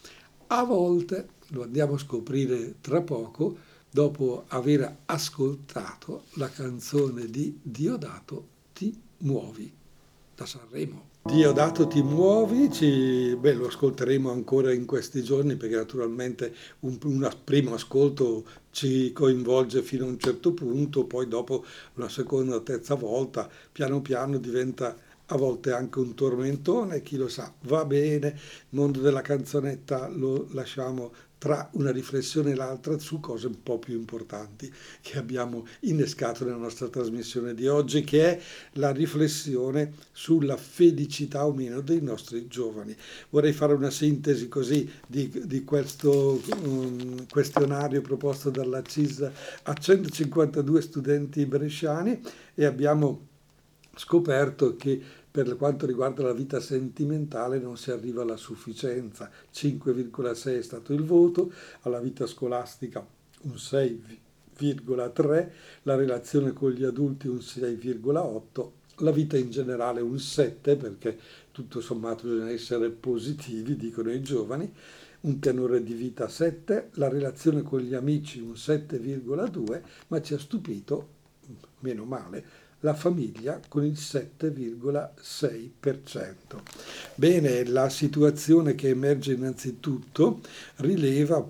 a 0.48 0.64
volte, 0.64 1.30
lo 1.50 1.64
andiamo 1.64 1.96
a 1.96 2.00
scoprire 2.00 2.76
tra 2.80 3.02
poco, 3.02 3.58
dopo 3.90 4.46
aver 4.48 5.00
ascoltato 5.06 6.24
la 6.34 6.50
canzone 6.50 7.30
di 7.30 7.60
Diodato 7.62 8.48
Ti 8.74 9.00
muovi 9.20 9.72
da 10.36 10.46
Sanremo. 10.46 11.13
Diodato 11.26 11.88
ti 11.88 12.02
muovi, 12.02 12.70
ci, 12.70 13.34
beh, 13.38 13.54
lo 13.54 13.68
ascolteremo 13.68 14.30
ancora 14.30 14.74
in 14.74 14.86
questi 14.86 15.24
giorni 15.24 15.56
perché 15.56 15.76
naturalmente 15.76 16.54
un, 16.82 16.98
un, 17.06 17.34
primo 17.46 17.76
ascolto 17.76 18.44
ci 18.72 19.14
coinvolge 19.14 19.82
fino 19.84 20.04
a 20.04 20.10
un 20.10 20.20
certo 20.20 20.52
punto, 20.52 21.06
poi 21.06 21.30
dopo 21.30 21.64
una 21.94 22.10
seconda 22.10 22.60
terza 22.60 22.96
volta 22.96 23.50
piano 23.72 24.02
piano 24.02 24.38
diventa 24.38 24.98
a 25.28 25.38
volte 25.38 25.72
anche 25.72 26.00
un 26.00 26.14
tormentone, 26.14 27.02
chi 27.02 27.16
lo 27.16 27.30
sa, 27.30 27.54
va 27.62 27.86
bene, 27.86 28.28
il 28.28 28.36
mondo 28.72 29.00
della 29.00 29.22
canzonetta 29.22 30.10
lo 30.10 30.48
lasciamo 30.52 31.14
tra 31.44 31.68
una 31.74 31.92
riflessione 31.92 32.52
e 32.52 32.56
l'altra 32.56 32.98
su 33.00 33.20
cose 33.20 33.48
un 33.48 33.62
po' 33.62 33.78
più 33.78 33.98
importanti 33.98 34.74
che 35.02 35.18
abbiamo 35.18 35.68
innescato 35.82 36.46
nella 36.46 36.56
nostra 36.56 36.88
trasmissione 36.88 37.54
di 37.54 37.68
oggi, 37.68 38.06
che 38.06 38.26
è 38.26 38.42
la 38.76 38.92
riflessione 38.92 39.92
sulla 40.14 40.56
felicità 40.56 41.46
o 41.46 41.52
meno 41.52 41.82
dei 41.82 42.02
nostri 42.02 42.48
giovani. 42.48 42.96
Vorrei 43.30 43.52
fare 43.52 43.74
una 43.74 43.90
sintesi 43.90 44.48
così 44.48 44.90
di, 45.06 45.30
di 45.44 45.66
questo 45.66 46.42
um, 46.62 47.28
questionario 47.28 48.00
proposto 48.00 48.50
dalla 48.50 48.82
CIS 48.82 49.30
a 49.64 49.74
152 49.74 50.82
studenti 50.82 51.46
bresciani 51.46 52.22
e 52.56 52.64
abbiamo 52.64 53.28
scoperto 53.98 54.78
che 54.78 55.02
per 55.34 55.58
quanto 55.58 55.88
riguarda 55.88 56.22
la 56.22 56.32
vita 56.32 56.60
sentimentale 56.60 57.58
non 57.58 57.76
si 57.76 57.90
arriva 57.90 58.22
alla 58.22 58.38
sufficienza, 58.38 59.32
5,6 59.52 60.60
è 60.60 60.62
stato 60.62 60.94
il 60.94 61.04
voto, 61.04 61.52
alla 61.82 62.00
vita 62.00 62.28
scolastica 62.28 63.04
un 63.42 63.54
6,3, 63.54 65.50
la 65.82 65.96
relazione 65.96 66.54
con 66.54 66.70
gli 66.70 66.84
adulti 66.84 67.28
un 67.28 67.38
6,8, 67.38 68.70
la 68.98 69.10
vita 69.10 69.36
in 69.36 69.50
generale 69.50 70.02
un 70.02 70.20
7 70.20 70.76
perché 70.76 71.18
tutto 71.50 71.82
sommato 71.82 72.28
bisogna 72.28 72.52
essere 72.52 72.92
positivi, 72.92 73.76
dicono 73.76 74.12
i 74.12 74.22
giovani, 74.22 74.72
un 75.22 75.40
tenore 75.40 75.82
di 75.82 75.94
vita 75.94 76.28
7, 76.28 76.90
la 76.94 77.10
relazione 77.10 77.64
con 77.64 77.80
gli 77.80 77.96
amici 77.96 78.40
un 78.40 78.52
7,2, 78.52 79.82
ma 80.10 80.22
ci 80.22 80.36
ha 80.36 80.38
stupito, 80.38 81.08
meno 81.80 82.06
male, 82.06 82.46
la 82.84 82.94
famiglia 82.94 83.60
con 83.68 83.84
il 83.86 83.94
7,6%. 83.94 86.32
Bene, 87.16 87.66
la 87.66 87.90
situazione 87.90 88.76
che 88.76 88.90
emerge 88.90 89.34
innanzitutto 89.34 90.42
rileva 90.78 91.46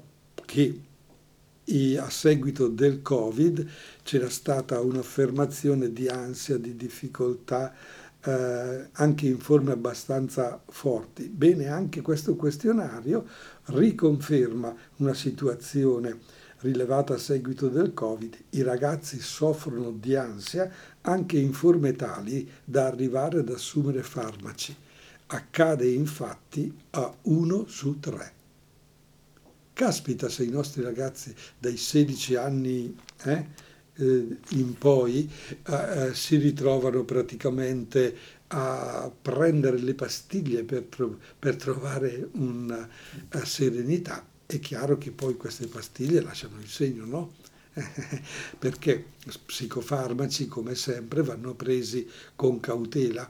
che 0.46 0.80
a 1.98 2.10
seguito 2.10 2.68
del 2.68 3.02
Covid 3.02 3.66
c'era 4.04 4.30
stata 4.30 4.82
un'affermazione 4.82 5.92
di 5.92 6.08
ansia, 6.08 6.58
di 6.58 6.76
difficoltà, 6.76 7.74
eh, 8.24 8.90
anche 8.92 9.26
in 9.26 9.40
forme 9.40 9.72
abbastanza 9.72 10.62
forti. 10.68 11.30
Bene, 11.30 11.66
anche 11.68 12.02
questo 12.02 12.36
questionario 12.36 13.26
riconferma 13.66 14.76
una 14.98 15.16
situazione 15.16 16.20
rilevata 16.64 17.16
a 17.16 17.18
seguito 17.18 17.68
del 17.68 17.94
Covid, 17.94 18.36
i 18.52 18.62
ragazzi 18.62 19.20
soffrono 19.20 19.92
di 19.92 20.16
ansia 20.16 20.72
anche 21.04 21.38
in 21.38 21.54
forme 21.54 21.94
tali 21.94 22.50
da 22.64 22.88
arrivare 22.88 23.40
ad 23.40 23.50
assumere 23.50 24.04
farmaci. 24.04 24.76
Accade 25.28 25.90
infatti 25.90 26.72
a 26.92 27.14
uno 27.24 27.66
su 27.68 28.00
tre. 28.00 28.32
Caspita 29.74 30.30
se 30.30 30.44
i 30.44 30.50
nostri 30.50 30.84
ragazzi 30.84 31.34
dai 31.58 31.78
16 31.78 32.36
anni 32.36 32.96
eh, 33.24 33.48
eh, 33.96 34.38
in 34.50 34.78
poi 34.78 35.30
eh, 35.66 35.74
eh, 35.74 36.14
si 36.14 36.38
ritrovano 36.38 37.04
praticamente 37.04 38.16
a 38.48 39.12
prendere 39.20 39.80
le 39.80 39.96
pastiglie 39.96 40.64
per, 40.64 40.86
per 41.40 41.56
trovare 41.56 42.30
una 42.34 42.88
eh, 43.30 43.46
serenità 43.46 44.24
è 44.46 44.60
chiaro 44.60 44.98
che 44.98 45.12
poi 45.12 45.36
queste 45.36 45.68
pastiglie 45.68 46.22
lasciano 46.22 46.60
il 46.60 46.68
segno, 46.68 47.06
no? 47.06 47.34
Perché 48.60 49.06
psicofarmaci, 49.46 50.48
come 50.48 50.76
sempre, 50.76 51.24
vanno 51.24 51.54
presi 51.54 52.08
con 52.36 52.60
cautela. 52.60 53.30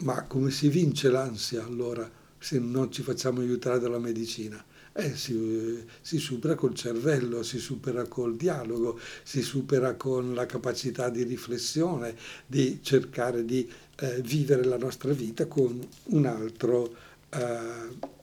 Ma 0.00 0.22
come 0.24 0.50
si 0.50 0.68
vince 0.68 1.08
l'ansia 1.08 1.64
allora 1.64 2.08
se 2.38 2.58
non 2.58 2.92
ci 2.92 3.02
facciamo 3.02 3.40
aiutare 3.40 3.78
dalla 3.78 3.98
medicina? 3.98 4.62
Eh, 4.92 5.14
si, 5.14 5.84
si, 6.00 6.18
supera 6.18 6.54
col 6.54 6.74
cervello, 6.74 7.42
si 7.42 7.58
supera 7.58 8.06
col 8.06 8.36
dialogo, 8.36 8.98
si 9.22 9.42
supera 9.42 9.94
con 9.94 10.34
la 10.34 10.46
capacità 10.46 11.10
di 11.10 11.22
riflessione, 11.22 12.14
di 12.46 12.80
cercare 12.82 13.44
di 13.44 13.70
eh, 13.96 14.22
vivere 14.22 14.64
la 14.64 14.78
nostra 14.78 15.12
vita 15.12 15.46
con 15.46 15.86
un 16.04 16.26
altro 16.26 16.94
eh, 17.30 18.14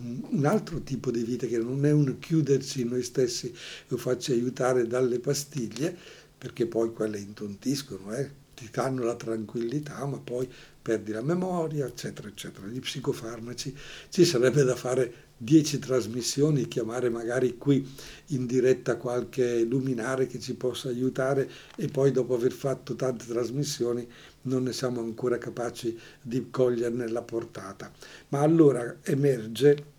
un 0.00 0.44
altro 0.44 0.80
tipo 0.82 1.10
di 1.10 1.22
vita 1.22 1.46
che 1.46 1.58
non 1.58 1.84
è 1.84 1.92
un 1.92 2.18
chiuderci 2.18 2.84
noi 2.84 3.02
stessi 3.02 3.54
e 3.88 3.96
farci 3.96 4.32
aiutare 4.32 4.86
dalle 4.86 5.20
pastiglie, 5.20 5.96
perché 6.36 6.66
poi 6.66 6.92
quelle 6.92 7.18
intontiscono, 7.18 8.12
eh? 8.12 8.42
ti 8.54 8.68
danno 8.70 9.02
la 9.04 9.16
tranquillità, 9.16 10.04
ma 10.06 10.18
poi 10.18 10.48
perdi 10.80 11.12
la 11.12 11.22
memoria, 11.22 11.86
eccetera, 11.86 12.28
eccetera. 12.28 12.66
Gli 12.66 12.80
psicofarmaci 12.80 13.74
ci 14.10 14.24
sarebbe 14.24 14.62
da 14.62 14.76
fare 14.76 15.24
10 15.36 15.78
trasmissioni, 15.78 16.68
chiamare 16.68 17.10
magari 17.10 17.58
qui 17.58 17.86
in 18.28 18.46
diretta 18.46 18.96
qualche 18.96 19.64
luminare 19.64 20.26
che 20.26 20.38
ci 20.38 20.54
possa 20.54 20.88
aiutare 20.88 21.50
e 21.76 21.88
poi 21.88 22.12
dopo 22.12 22.34
aver 22.34 22.52
fatto 22.52 22.94
tante 22.94 23.26
trasmissioni 23.26 24.06
non 24.44 24.64
ne 24.64 24.72
siamo 24.72 25.00
ancora 25.00 25.38
capaci 25.38 25.98
di 26.20 26.48
coglierne 26.50 27.08
la 27.08 27.22
portata. 27.22 27.92
Ma 28.28 28.40
allora 28.40 28.96
emerge 29.02 29.92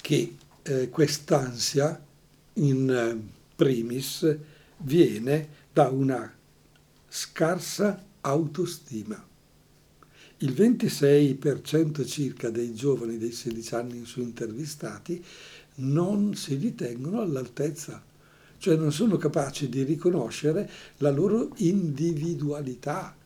che 0.00 0.36
eh, 0.62 0.88
quest'ansia 0.88 2.00
in 2.54 2.90
eh, 2.90 3.20
primis 3.54 4.36
viene 4.78 5.48
da 5.72 5.88
una 5.88 6.32
scarsa 7.08 8.04
autostima. 8.20 9.26
Il 10.38 10.52
26% 10.52 12.06
circa 12.06 12.50
dei 12.50 12.72
giovani 12.74 13.18
dei 13.18 13.32
16 13.32 13.74
anni 13.74 14.04
su 14.04 14.20
intervistati 14.20 15.24
non 15.76 16.34
si 16.34 16.54
ritengono 16.54 17.20
all'altezza, 17.20 18.02
cioè 18.58 18.76
non 18.76 18.92
sono 18.92 19.16
capaci 19.16 19.68
di 19.68 19.82
riconoscere 19.82 20.70
la 20.98 21.10
loro 21.10 21.50
individualità, 21.56 23.16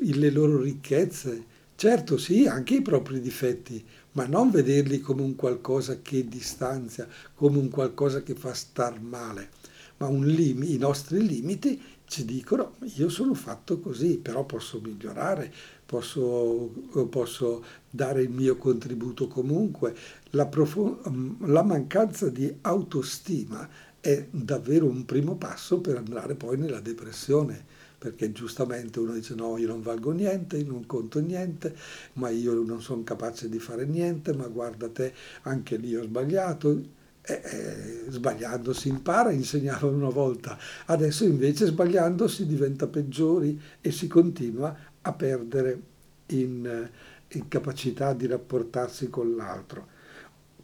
le 0.00 0.30
loro 0.30 0.60
ricchezze, 0.60 1.44
certo 1.76 2.16
sì, 2.18 2.46
anche 2.46 2.76
i 2.76 2.82
propri 2.82 3.20
difetti, 3.20 3.84
ma 4.12 4.26
non 4.26 4.50
vederli 4.50 5.00
come 5.00 5.22
un 5.22 5.34
qualcosa 5.34 6.00
che 6.02 6.26
distanzia, 6.28 7.06
come 7.34 7.58
un 7.58 7.68
qualcosa 7.68 8.22
che 8.22 8.34
fa 8.34 8.54
star 8.54 9.00
male, 9.00 9.50
ma 9.98 10.10
lim- 10.10 10.64
i 10.64 10.76
nostri 10.78 11.26
limiti 11.26 11.80
ci 12.06 12.24
dicono 12.24 12.74
io 12.96 13.08
sono 13.08 13.34
fatto 13.34 13.80
così, 13.80 14.18
però 14.18 14.44
posso 14.44 14.80
migliorare, 14.80 15.52
posso, 15.86 16.72
posso 17.08 17.64
dare 17.90 18.22
il 18.22 18.30
mio 18.30 18.56
contributo 18.56 19.26
comunque. 19.26 19.96
La, 20.30 20.46
profond- 20.46 21.46
la 21.46 21.62
mancanza 21.62 22.28
di 22.28 22.54
autostima 22.62 23.68
è 24.00 24.26
davvero 24.30 24.86
un 24.86 25.04
primo 25.06 25.36
passo 25.36 25.80
per 25.80 25.96
andare 25.96 26.34
poi 26.34 26.58
nella 26.58 26.80
depressione 26.80 27.73
perché 28.04 28.32
giustamente 28.32 29.00
uno 29.00 29.14
dice 29.14 29.34
no, 29.34 29.56
io 29.56 29.66
non 29.66 29.80
valgo 29.80 30.10
niente, 30.10 30.58
io 30.58 30.66
non 30.66 30.84
conto 30.84 31.20
niente, 31.20 31.74
ma 32.14 32.28
io 32.28 32.52
non 32.52 32.82
sono 32.82 33.02
capace 33.02 33.48
di 33.48 33.58
fare 33.58 33.86
niente, 33.86 34.34
ma 34.34 34.46
guarda 34.46 34.90
te, 34.90 35.14
anche 35.44 35.78
lì 35.78 35.96
ho 35.96 36.02
sbagliato. 36.02 37.02
Eh, 37.26 37.40
eh, 37.42 38.04
sbagliando 38.10 38.74
si 38.74 38.88
impara, 38.88 39.30
insegnavano 39.30 39.96
una 39.96 40.10
volta, 40.10 40.58
adesso 40.84 41.24
invece 41.24 41.64
sbagliando 41.64 42.28
si 42.28 42.44
diventa 42.44 42.86
peggiori 42.86 43.58
e 43.80 43.90
si 43.90 44.06
continua 44.08 44.76
a 45.00 45.12
perdere 45.14 45.80
in, 46.26 46.90
in 47.28 47.48
capacità 47.48 48.12
di 48.12 48.26
rapportarsi 48.26 49.08
con 49.08 49.34
l'altro. 49.34 49.86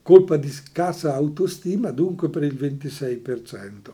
Colpa 0.03 0.37
di 0.37 0.51
scarsa 0.51 1.15
autostima 1.15 1.93
dunque 1.93 2.29
per 2.29 2.43
il 2.43 2.55
26% 2.55 3.93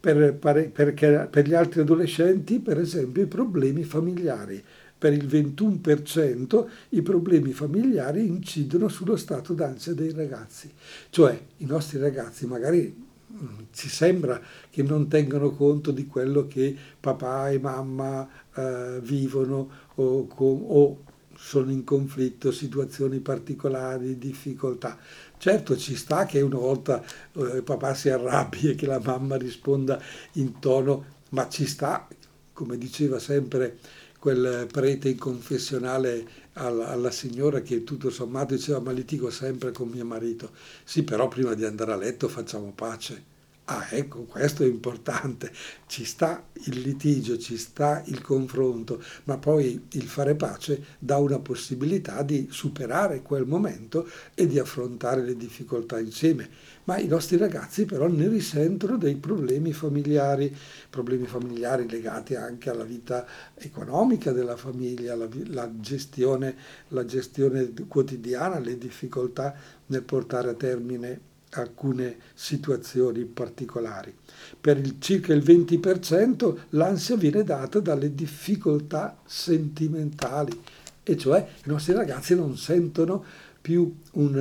per, 0.00 0.34
per, 0.34 1.28
per 1.30 1.46
gli 1.46 1.54
altri 1.54 1.80
adolescenti, 1.80 2.60
per 2.60 2.78
esempio, 2.78 3.22
i 3.22 3.26
problemi 3.26 3.84
familiari. 3.84 4.62
Per 4.98 5.12
il 5.12 5.26
21% 5.26 6.66
i 6.90 7.02
problemi 7.02 7.52
familiari 7.52 8.26
incidono 8.26 8.88
sullo 8.88 9.16
stato 9.16 9.54
d'ansia 9.54 9.94
dei 9.94 10.12
ragazzi. 10.12 10.72
Cioè 11.10 11.40
i 11.58 11.66
nostri 11.66 11.98
ragazzi 11.98 12.46
magari 12.46 12.92
mm, 13.32 13.58
ci 13.72 13.88
sembra 13.88 14.40
che 14.68 14.82
non 14.82 15.06
tengano 15.06 15.50
conto 15.50 15.92
di 15.92 16.06
quello 16.06 16.48
che 16.48 16.76
papà 16.98 17.50
e 17.50 17.60
mamma 17.60 18.28
eh, 18.56 18.98
vivono 19.00 19.70
o, 19.94 20.26
o, 20.36 21.02
sono 21.38 21.70
in 21.70 21.84
conflitto, 21.84 22.50
situazioni 22.50 23.20
particolari, 23.20 24.18
difficoltà. 24.18 24.98
Certo 25.38 25.76
ci 25.76 25.94
sta 25.94 26.26
che 26.26 26.40
una 26.40 26.58
volta 26.58 27.02
eh, 27.34 27.62
papà 27.62 27.94
si 27.94 28.10
arrabbi 28.10 28.70
e 28.70 28.74
che 28.74 28.86
la 28.86 29.00
mamma 29.02 29.36
risponda 29.36 30.02
in 30.32 30.58
tono, 30.58 31.04
ma 31.30 31.48
ci 31.48 31.64
sta, 31.64 32.08
come 32.52 32.76
diceva 32.76 33.20
sempre 33.20 33.78
quel 34.18 34.66
prete 34.70 35.10
in 35.10 35.18
confessionale 35.18 36.26
alla, 36.54 36.88
alla, 36.88 37.10
signora 37.12 37.60
che 37.60 37.84
tutto 37.84 38.10
sommato 38.10 38.54
diceva 38.54 38.80
ma 38.80 38.90
litigo 38.90 39.30
sempre 39.30 39.70
con 39.70 39.88
mio 39.88 40.04
marito. 40.04 40.50
Sì, 40.82 41.04
però 41.04 41.28
prima 41.28 41.54
di 41.54 41.64
andare 41.64 41.92
a 41.92 41.96
letto 41.96 42.28
facciamo 42.28 42.72
pace. 42.74 43.36
Ah, 43.70 43.86
ecco, 43.90 44.22
questo 44.24 44.62
è 44.62 44.66
importante. 44.66 45.52
Ci 45.86 46.04
sta 46.06 46.42
il 46.64 46.80
litigio, 46.80 47.36
ci 47.36 47.58
sta 47.58 48.02
il 48.06 48.22
confronto, 48.22 49.02
ma 49.24 49.36
poi 49.36 49.88
il 49.92 50.04
fare 50.04 50.34
pace 50.36 50.82
dà 50.98 51.18
una 51.18 51.38
possibilità 51.38 52.22
di 52.22 52.48
superare 52.50 53.20
quel 53.20 53.46
momento 53.46 54.08
e 54.34 54.46
di 54.46 54.58
affrontare 54.58 55.22
le 55.22 55.36
difficoltà 55.36 55.98
insieme. 55.98 56.48
Ma 56.84 56.96
i 56.96 57.08
nostri 57.08 57.36
ragazzi 57.36 57.84
però 57.84 58.08
ne 58.08 58.26
risentono 58.28 58.96
dei 58.96 59.16
problemi 59.16 59.74
familiari, 59.74 60.54
problemi 60.88 61.26
familiari 61.26 61.86
legati 61.90 62.34
anche 62.36 62.70
alla 62.70 62.84
vita 62.84 63.26
economica 63.54 64.32
della 64.32 64.56
famiglia, 64.56 65.14
la, 65.14 65.28
la, 65.48 65.70
gestione, 65.78 66.56
la 66.88 67.04
gestione 67.04 67.70
quotidiana, 67.86 68.58
le 68.58 68.78
difficoltà 68.78 69.54
nel 69.88 70.02
portare 70.04 70.48
a 70.48 70.54
termine 70.54 71.20
alcune 71.52 72.16
situazioni 72.34 73.24
particolari. 73.24 74.14
Per 74.60 74.76
il, 74.78 74.96
circa 74.98 75.32
il 75.32 75.42
20% 75.42 76.56
l'ansia 76.70 77.16
viene 77.16 77.44
data 77.44 77.80
dalle 77.80 78.14
difficoltà 78.14 79.18
sentimentali, 79.24 80.60
e 81.02 81.16
cioè 81.16 81.46
i 81.64 81.68
nostri 81.68 81.94
ragazzi 81.94 82.34
non 82.34 82.56
sentono 82.56 83.24
più 83.60 83.94
un, 84.12 84.34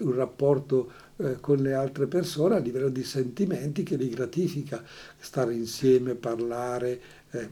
uh, 0.00 0.04
un 0.04 0.14
rapporto 0.14 0.90
uh, 1.16 1.40
con 1.40 1.58
le 1.58 1.74
altre 1.74 2.06
persone 2.06 2.56
a 2.56 2.58
livello 2.58 2.88
di 2.88 3.04
sentimenti 3.04 3.82
che 3.82 3.96
li 3.96 4.08
gratifica, 4.08 4.82
stare 5.18 5.54
insieme, 5.54 6.14
parlare, 6.14 7.00
eh, 7.30 7.48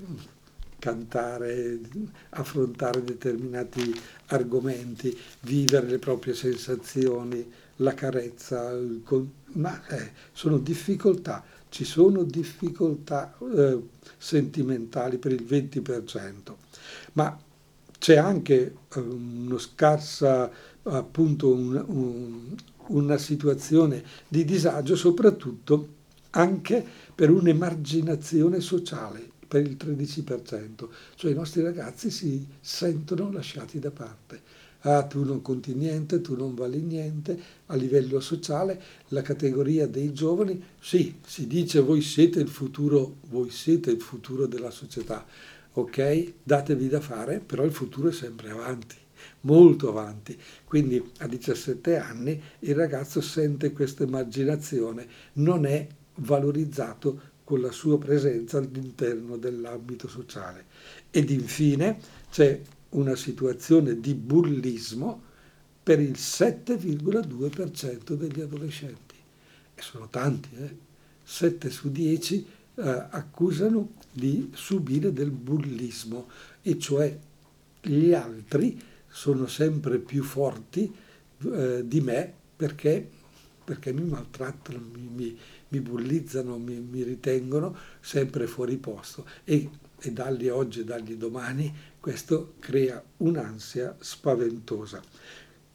cantare, 0.79 1.81
affrontare 2.31 3.03
determinati 3.03 3.93
argomenti, 4.27 5.17
vivere 5.41 5.87
le 5.87 5.99
proprie 5.99 6.35
sensazioni 6.35 7.65
la 7.77 7.95
carezza, 7.95 8.73
ma 9.53 9.87
eh, 9.89 10.13
sono 10.33 10.59
difficoltà, 10.59 11.45
ci 11.69 11.85
sono 11.85 12.23
difficoltà 12.23 13.37
eh, 13.55 13.79
sentimentali 14.17 15.19
per 15.19 15.33
il 15.33 15.45
20%, 15.45 16.55
ma 17.13 17.39
c'è 17.99 18.17
anche 18.17 18.77
eh, 18.95 19.01
uno 19.01 19.59
scarsa, 19.59 20.51
appunto 20.83 21.53
un, 21.53 21.85
un, 21.87 22.55
una 22.89 23.19
situazione 23.19 24.03
di 24.29 24.45
disagio, 24.45 24.97
soprattutto 24.97 25.95
anche 26.31 26.85
per 27.15 27.31
un'emarginazione 27.31 28.61
sociale 28.61 29.35
per 29.47 29.63
il 29.63 29.77
13%, 29.79 30.89
cioè 31.15 31.31
i 31.31 31.35
nostri 31.35 31.63
ragazzi 31.63 32.11
si 32.11 32.47
sentono 32.61 33.31
lasciati 33.31 33.79
da 33.79 33.91
parte 33.91 34.65
ah 34.87 35.03
tu 35.03 35.25
non 35.25 35.43
conti 35.43 35.75
niente, 35.75 36.21
tu 36.21 36.37
non 36.37 36.55
vali 36.55 36.81
niente, 36.81 37.39
a 37.67 37.75
livello 37.75 38.21
sociale 38.21 38.81
la 39.09 39.23
categoria 39.23 39.87
dei 39.89 40.13
giovani, 40.13 40.63
sì, 40.81 41.17
si 41.27 41.47
dice 41.47 41.81
voi 41.81 42.01
siete 42.01 42.39
il 42.39 42.49
futuro, 42.49 43.17
voi 43.31 43.51
siete 43.51 43.91
il 43.91 44.01
futuro 44.01 44.47
della 44.47 44.71
società, 44.71 45.27
ok? 45.73 46.33
Datevi 46.43 46.89
da 46.89 47.01
fare, 47.01 47.41
però 47.41 47.65
il 47.65 47.73
futuro 47.73 48.09
è 48.09 48.13
sempre 48.13 48.51
avanti 48.51 48.97
molto 49.41 49.89
avanti. 49.89 50.39
Quindi 50.65 51.03
a 51.19 51.27
17 51.27 51.97
anni 51.97 52.41
il 52.61 52.75
ragazzo 52.75 53.21
sente 53.21 53.73
questa 53.73 54.05
immaginazione, 54.05 55.07
non 55.35 55.67
è 55.67 55.87
valorizzato 56.17 57.35
con 57.43 57.61
la 57.61 57.71
sua 57.71 57.99
presenza 57.99 58.59
all'interno 58.59 59.37
dell'ambito 59.37 60.09
sociale. 60.09 60.65
Ed 61.11 61.31
infine 61.31 61.99
c'è 62.31 62.61
una 62.99 63.17
situazione 63.17 64.01
di 64.01 64.15
bullismo 64.15 65.23
per 65.83 66.01
il 66.01 66.13
7,2% 66.13 68.15
degli 68.15 68.41
adolescenti. 68.41 69.15
E 69.75 69.83
sono 69.83 70.09
tanti, 70.09 70.49
eh? 70.57 70.77
7 71.23 71.71
su 71.71 71.91
10 71.91 72.47
eh, 72.75 73.07
accusano 73.11 73.93
di 74.13 74.51
subire 74.55 75.13
del 75.13 75.31
bullismo, 75.31 76.29
e 76.63 76.79
cioè 76.79 77.19
gli 77.81 78.13
altri 78.13 78.81
sono 79.09 79.47
sempre 79.47 79.99
più 79.99 80.23
forti 80.23 80.93
eh, 81.45 81.83
di 81.87 82.01
me 82.01 82.33
perché, 82.57 83.09
perché, 83.65 83.93
mi 83.93 84.05
maltrattano, 84.05 84.81
mi, 84.93 85.09
mi, 85.15 85.39
mi 85.69 85.81
bullizzano, 85.81 86.59
mi, 86.59 86.79
mi, 86.79 87.03
ritengono 87.03 87.77
sempre 88.01 88.47
fuori 88.47 88.77
posto. 88.77 89.27
E, 89.45 89.69
e 89.99 90.13
dagli 90.13 90.49
oggi 90.49 90.81
e 90.81 90.85
dagli 90.85 91.15
domani 91.15 91.75
questo 91.99 92.53
crea 92.61 93.03
un'ansia 93.19 93.97
spaventosa. 93.99 95.01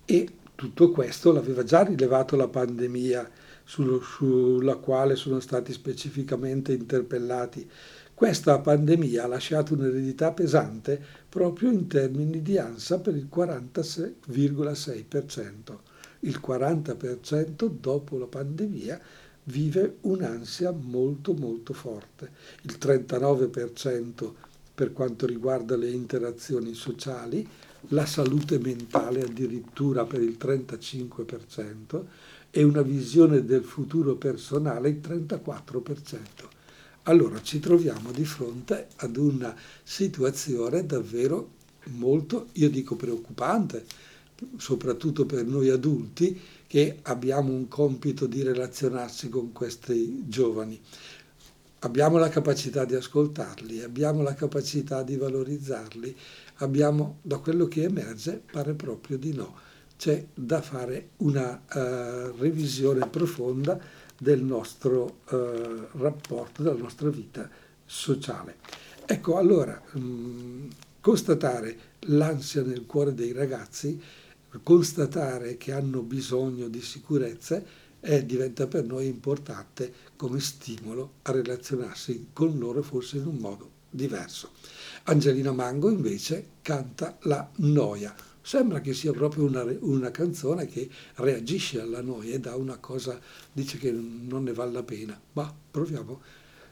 E 0.05 0.29
tutto 0.55 0.91
questo 0.91 1.31
l'aveva 1.31 1.63
già 1.63 1.83
rilevato 1.83 2.35
la 2.35 2.47
pandemia, 2.47 3.29
sullo, 3.63 4.01
sulla 4.01 4.75
quale 4.75 5.15
sono 5.15 5.39
stati 5.39 5.73
specificamente 5.73 6.73
interpellati 6.73 7.67
Questa 8.13 8.59
pandemia 8.59 9.23
ha 9.23 9.27
lasciato 9.27 9.73
un'eredità 9.73 10.31
pesante 10.31 11.03
proprio 11.27 11.71
in 11.71 11.87
termini 11.87 12.43
di 12.43 12.59
ansia 12.59 12.99
per 12.99 13.15
il 13.15 13.27
46,6%. 13.33 15.77
Il 16.19 16.39
40% 16.39 17.67
dopo 17.67 18.19
la 18.19 18.27
pandemia 18.27 19.01
vive 19.45 19.97
un'ansia 20.01 20.71
molto 20.71 21.33
molto 21.33 21.73
forte. 21.73 22.31
Il 22.63 22.77
39% 22.79 24.33
per 24.73 24.93
quanto 24.93 25.25
riguarda 25.25 25.75
le 25.75 25.89
interazioni 25.89 26.73
sociali, 26.73 27.47
la 27.89 28.05
salute 28.05 28.59
mentale 28.59 29.21
addirittura 29.21 30.05
per 30.05 30.21
il 30.21 30.37
35% 30.39 32.03
e 32.49 32.63
una 32.63 32.81
visione 32.81 33.43
del 33.45 33.63
futuro 33.63 34.15
personale 34.15 34.89
il 34.89 34.99
34% 35.01 36.59
allora 37.03 37.41
ci 37.41 37.59
troviamo 37.59 38.11
di 38.11 38.25
fronte 38.25 38.89
ad 38.97 39.17
una 39.17 39.55
situazione 39.81 40.85
davvero 40.85 41.53
molto, 41.93 42.49
io 42.53 42.69
dico 42.69 42.95
preoccupante, 42.95 43.85
soprattutto 44.57 45.25
per 45.25 45.45
noi 45.45 45.69
adulti 45.69 46.39
che 46.71 46.99
abbiamo 47.01 47.51
un 47.51 47.67
compito 47.67 48.27
di 48.27 48.43
relazionarsi 48.43 49.27
con 49.27 49.51
questi 49.51 50.23
giovani. 50.29 50.79
Abbiamo 51.79 52.17
la 52.17 52.29
capacità 52.29 52.85
di 52.85 52.95
ascoltarli, 52.95 53.81
abbiamo 53.81 54.21
la 54.21 54.33
capacità 54.35 55.03
di 55.03 55.17
valorizzarli, 55.17 56.15
abbiamo, 56.59 57.17
da 57.23 57.39
quello 57.39 57.67
che 57.67 57.83
emerge, 57.83 58.41
pare 58.49 58.73
proprio 58.73 59.17
di 59.17 59.33
no. 59.33 59.53
C'è 59.97 60.25
da 60.33 60.61
fare 60.61 61.09
una 61.17 61.61
uh, 61.61 62.37
revisione 62.39 63.05
profonda 63.05 63.77
del 64.17 64.41
nostro 64.41 65.17
eh, 65.29 65.87
rapporto, 65.97 66.63
della 66.63 66.77
nostra 66.77 67.09
vita 67.09 67.49
sociale. 67.85 68.55
Ecco, 69.05 69.35
allora, 69.35 69.77
mh, 69.91 69.99
mm, 69.99 70.69
constatare 71.01 71.77
l'ansia 72.05 72.61
nel 72.61 72.85
cuore 72.85 73.13
dei 73.13 73.33
ragazzi, 73.33 74.01
constatare 74.63 75.57
che 75.57 75.71
hanno 75.71 76.01
bisogno 76.01 76.67
di 76.67 76.81
sicurezza, 76.81 77.61
eh, 77.99 78.25
diventa 78.25 78.67
per 78.67 78.83
noi 78.83 79.07
importante 79.07 79.93
come 80.15 80.39
stimolo 80.39 81.13
a 81.23 81.31
relazionarsi 81.31 82.27
con 82.33 82.57
loro 82.57 82.81
forse 82.81 83.17
in 83.17 83.27
un 83.27 83.35
modo 83.35 83.69
diverso. 83.89 84.51
Angelina 85.03 85.51
Mango 85.51 85.89
invece 85.89 86.45
canta 86.61 87.17
la 87.21 87.49
noia 87.57 88.15
Sembra 88.43 88.81
che 88.81 88.93
sia 88.93 89.11
proprio 89.11 89.43
una, 89.43 89.63
una, 89.81 90.09
canzone 90.09 90.65
che 90.65 90.89
reagisce 91.15 91.79
alla 91.79 92.01
noia 92.01 92.33
e 92.33 92.39
dà 92.39 92.55
una 92.55 92.77
cosa, 92.77 93.19
dice 93.51 93.77
che 93.77 93.91
non 93.91 94.43
ne 94.43 94.51
vale 94.51 94.71
la 94.71 94.83
pena. 94.83 95.19
Ma 95.33 95.53
proviamo. 95.71 96.19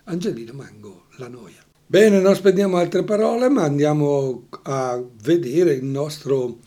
Angelina 0.06 0.52
Mango, 0.52 1.06
la 1.18 1.28
noia. 1.28 1.64
Bene, 1.86 2.20
non 2.20 2.36
spendiamo 2.36 2.78
altre 2.78 3.04
parole, 3.04 3.50
ma 3.50 3.64
andiamo 3.64 4.48
a 4.64 5.02
vedere 5.22 5.74
il 5.74 5.84
nostro 5.84 6.58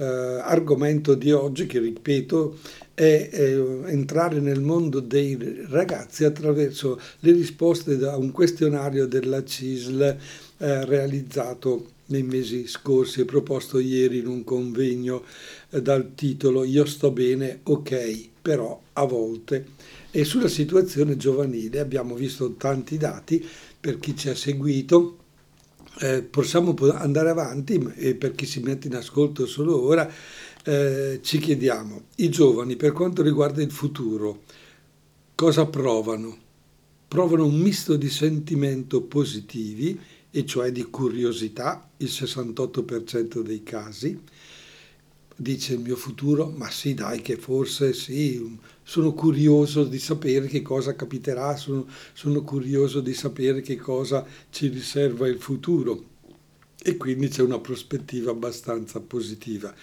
eh, 0.00 0.40
argomento 0.42 1.14
di 1.14 1.30
oggi, 1.30 1.66
che 1.66 1.78
ripeto 1.78 2.56
è 2.94 3.28
eh, 3.30 3.82
entrare 3.86 4.40
nel 4.40 4.60
mondo 4.60 5.00
dei 5.00 5.36
ragazzi 5.68 6.24
attraverso 6.24 6.98
le 7.20 7.32
risposte 7.32 7.94
a 8.06 8.16
un 8.16 8.30
questionario 8.30 9.06
della 9.06 9.44
CISL 9.44 10.16
eh, 10.58 10.84
realizzato 10.86 11.98
nei 12.06 12.22
mesi 12.22 12.66
scorsi 12.66 13.20
e 13.20 13.24
proposto 13.26 13.78
ieri 13.78 14.18
in 14.18 14.26
un 14.26 14.42
convegno 14.42 15.22
eh, 15.70 15.82
dal 15.82 16.14
titolo 16.14 16.64
Io 16.64 16.86
sto 16.86 17.10
bene, 17.10 17.60
ok, 17.62 18.28
però 18.40 18.80
a 18.94 19.04
volte. 19.04 19.66
E 20.10 20.24
sulla 20.24 20.48
situazione 20.48 21.16
giovanile 21.16 21.78
abbiamo 21.78 22.14
visto 22.14 22.54
tanti 22.54 22.96
dati 22.96 23.46
per 23.78 23.98
chi 23.98 24.16
ci 24.16 24.30
ha 24.30 24.34
seguito. 24.34 25.19
Eh, 26.02 26.22
possiamo 26.22 26.74
andare 26.92 27.28
avanti 27.28 27.92
e 27.96 28.14
per 28.14 28.34
chi 28.34 28.46
si 28.46 28.60
mette 28.60 28.86
in 28.86 28.94
ascolto 28.94 29.44
solo 29.44 29.82
ora 29.82 30.10
eh, 30.64 31.20
ci 31.22 31.38
chiediamo, 31.38 32.02
i 32.16 32.28
giovani 32.30 32.76
per 32.76 32.92
quanto 32.92 33.22
riguarda 33.22 33.62
il 33.62 33.70
futuro, 33.70 34.42
cosa 35.34 35.66
provano? 35.66 36.36
Provano 37.06 37.44
un 37.44 37.58
misto 37.58 37.96
di 37.96 38.08
sentimento 38.08 39.02
positivi 39.02 39.98
e 40.30 40.46
cioè 40.46 40.70
di 40.70 40.84
curiosità, 40.84 41.90
il 41.98 42.08
68% 42.08 43.40
dei 43.40 43.62
casi. 43.62 44.18
Dice 45.40 45.72
il 45.72 45.80
mio 45.80 45.96
futuro, 45.96 46.52
ma 46.54 46.70
sì 46.70 46.92
dai 46.92 47.22
che 47.22 47.36
forse 47.36 47.94
sì, 47.94 48.58
sono 48.82 49.14
curioso 49.14 49.84
di 49.84 49.98
sapere 49.98 50.46
che 50.48 50.60
cosa 50.60 50.94
capiterà, 50.94 51.56
sono, 51.56 51.86
sono 52.12 52.42
curioso 52.42 53.00
di 53.00 53.14
sapere 53.14 53.62
che 53.62 53.76
cosa 53.76 54.22
ci 54.50 54.68
riserva 54.68 55.26
il 55.28 55.38
futuro 55.38 56.04
e 56.82 56.98
quindi 56.98 57.28
c'è 57.28 57.40
una 57.40 57.58
prospettiva 57.58 58.32
abbastanza 58.32 59.00
positiva. 59.00 59.74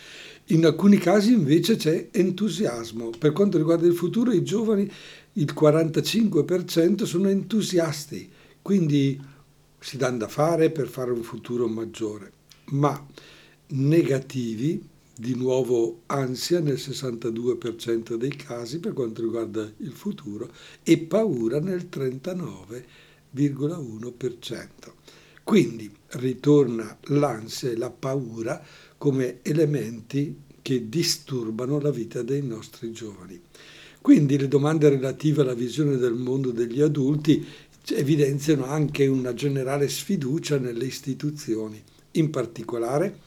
In 0.49 0.63
alcuni 0.63 0.97
casi 0.97 1.33
invece 1.33 1.75
c'è 1.75 2.09
entusiasmo. 2.11 3.09
Per 3.17 3.31
quanto 3.31 3.57
riguarda 3.57 3.87
il 3.87 3.95
futuro, 3.95 4.31
i 4.31 4.43
giovani, 4.43 4.87
il 5.33 5.55
45% 5.59 7.03
sono 7.05 7.29
entusiasti, 7.29 8.29
quindi 8.61 9.19
si 9.79 9.97
danno 9.97 10.17
da 10.17 10.27
fare 10.27 10.69
per 10.69 10.87
fare 10.87 11.09
un 11.09 11.23
futuro 11.23 11.67
maggiore, 11.67 12.31
ma 12.73 13.03
negativi, 13.69 14.95
di 15.17 15.35
nuovo 15.35 16.01
ansia 16.05 16.59
nel 16.59 16.75
62% 16.75 18.15
dei 18.15 18.35
casi 18.35 18.79
per 18.79 18.93
quanto 18.93 19.21
riguarda 19.21 19.71
il 19.77 19.91
futuro 19.91 20.51
e 20.83 20.99
paura 20.99 21.59
nel 21.59 21.87
39,1%. 21.91 24.67
Quindi 25.43 25.91
ritorna 26.07 26.97
l'ansia 27.05 27.71
e 27.71 27.77
la 27.77 27.89
paura 27.89 28.63
come 28.97 29.39
elementi 29.41 30.41
che 30.61 30.89
disturbano 30.89 31.79
la 31.79 31.91
vita 31.91 32.21
dei 32.21 32.43
nostri 32.43 32.91
giovani. 32.91 33.41
Quindi 34.01 34.37
le 34.37 34.47
domande 34.47 34.89
relative 34.89 35.41
alla 35.41 35.53
visione 35.53 35.97
del 35.97 36.13
mondo 36.13 36.51
degli 36.51 36.81
adulti 36.81 37.45
evidenziano 37.89 38.65
anche 38.65 39.07
una 39.07 39.33
generale 39.33 39.87
sfiducia 39.87 40.57
nelle 40.57 40.85
istituzioni. 40.85 41.81
In 42.11 42.29
particolare, 42.29 43.19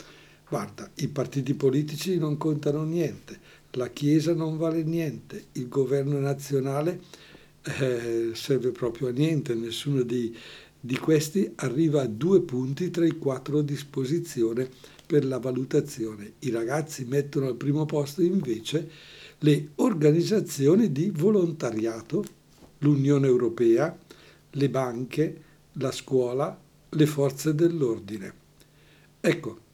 guarda, 0.51 0.91
i 0.97 1.07
partiti 1.07 1.55
politici 1.55 2.19
non 2.19 2.37
contano 2.37 2.83
niente, 2.83 3.39
la 3.75 3.89
Chiesa 3.89 4.35
non 4.35 4.57
vale 4.59 4.83
niente, 4.83 5.45
il 5.53 5.69
governo 5.69 6.19
nazionale 6.19 7.01
eh, 7.63 8.33
serve 8.35 8.73
proprio 8.73 9.09
a 9.09 9.13
niente, 9.13 9.55
nessuno 9.55 10.03
di, 10.03 10.37
di 10.81 10.99
questi 10.99 11.53
arriva 11.55 12.03
a 12.03 12.09
due 12.09 12.43
punti 12.43 12.91
tra 12.91 13.07
i 13.07 13.17
quattro 13.17 13.59
a 13.59 13.63
disposizione 13.63 14.69
per 15.07 15.25
la 15.25 15.39
valutazione. 15.39 16.33
I 16.41 16.51
ragazzi 16.51 17.05
mettono 17.05 17.47
al 17.47 17.57
primo 17.57 17.87
posto 17.87 18.21
invece 18.21 18.91
le 19.39 19.69
organizzazioni 19.77 20.91
di 20.91 21.13
volontariato, 21.15 22.25
l'Unione 22.79 23.29
Europea, 23.29 23.97
le 24.51 24.69
banche, 24.69 25.43
la 25.75 25.93
scuola, 25.93 26.61
le 26.89 27.07
forze 27.07 27.55
dell'ordine. 27.55 28.35
Ecco, 29.21 29.69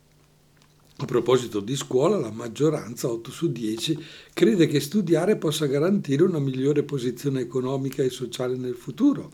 a 0.99 1.05
proposito 1.05 1.61
di 1.61 1.77
scuola, 1.77 2.17
la 2.17 2.31
maggioranza, 2.31 3.11
8 3.11 3.31
su 3.31 3.53
10, 3.53 4.03
crede 4.33 4.67
che 4.67 4.81
studiare 4.81 5.37
possa 5.37 5.67
garantire 5.67 6.23
una 6.23 6.39
migliore 6.39 6.85
posizione 6.85 7.41
economica 7.41 8.03
e 8.03 8.09
sociale 8.09 8.57
nel 8.57 8.77
futuro. 8.77 9.33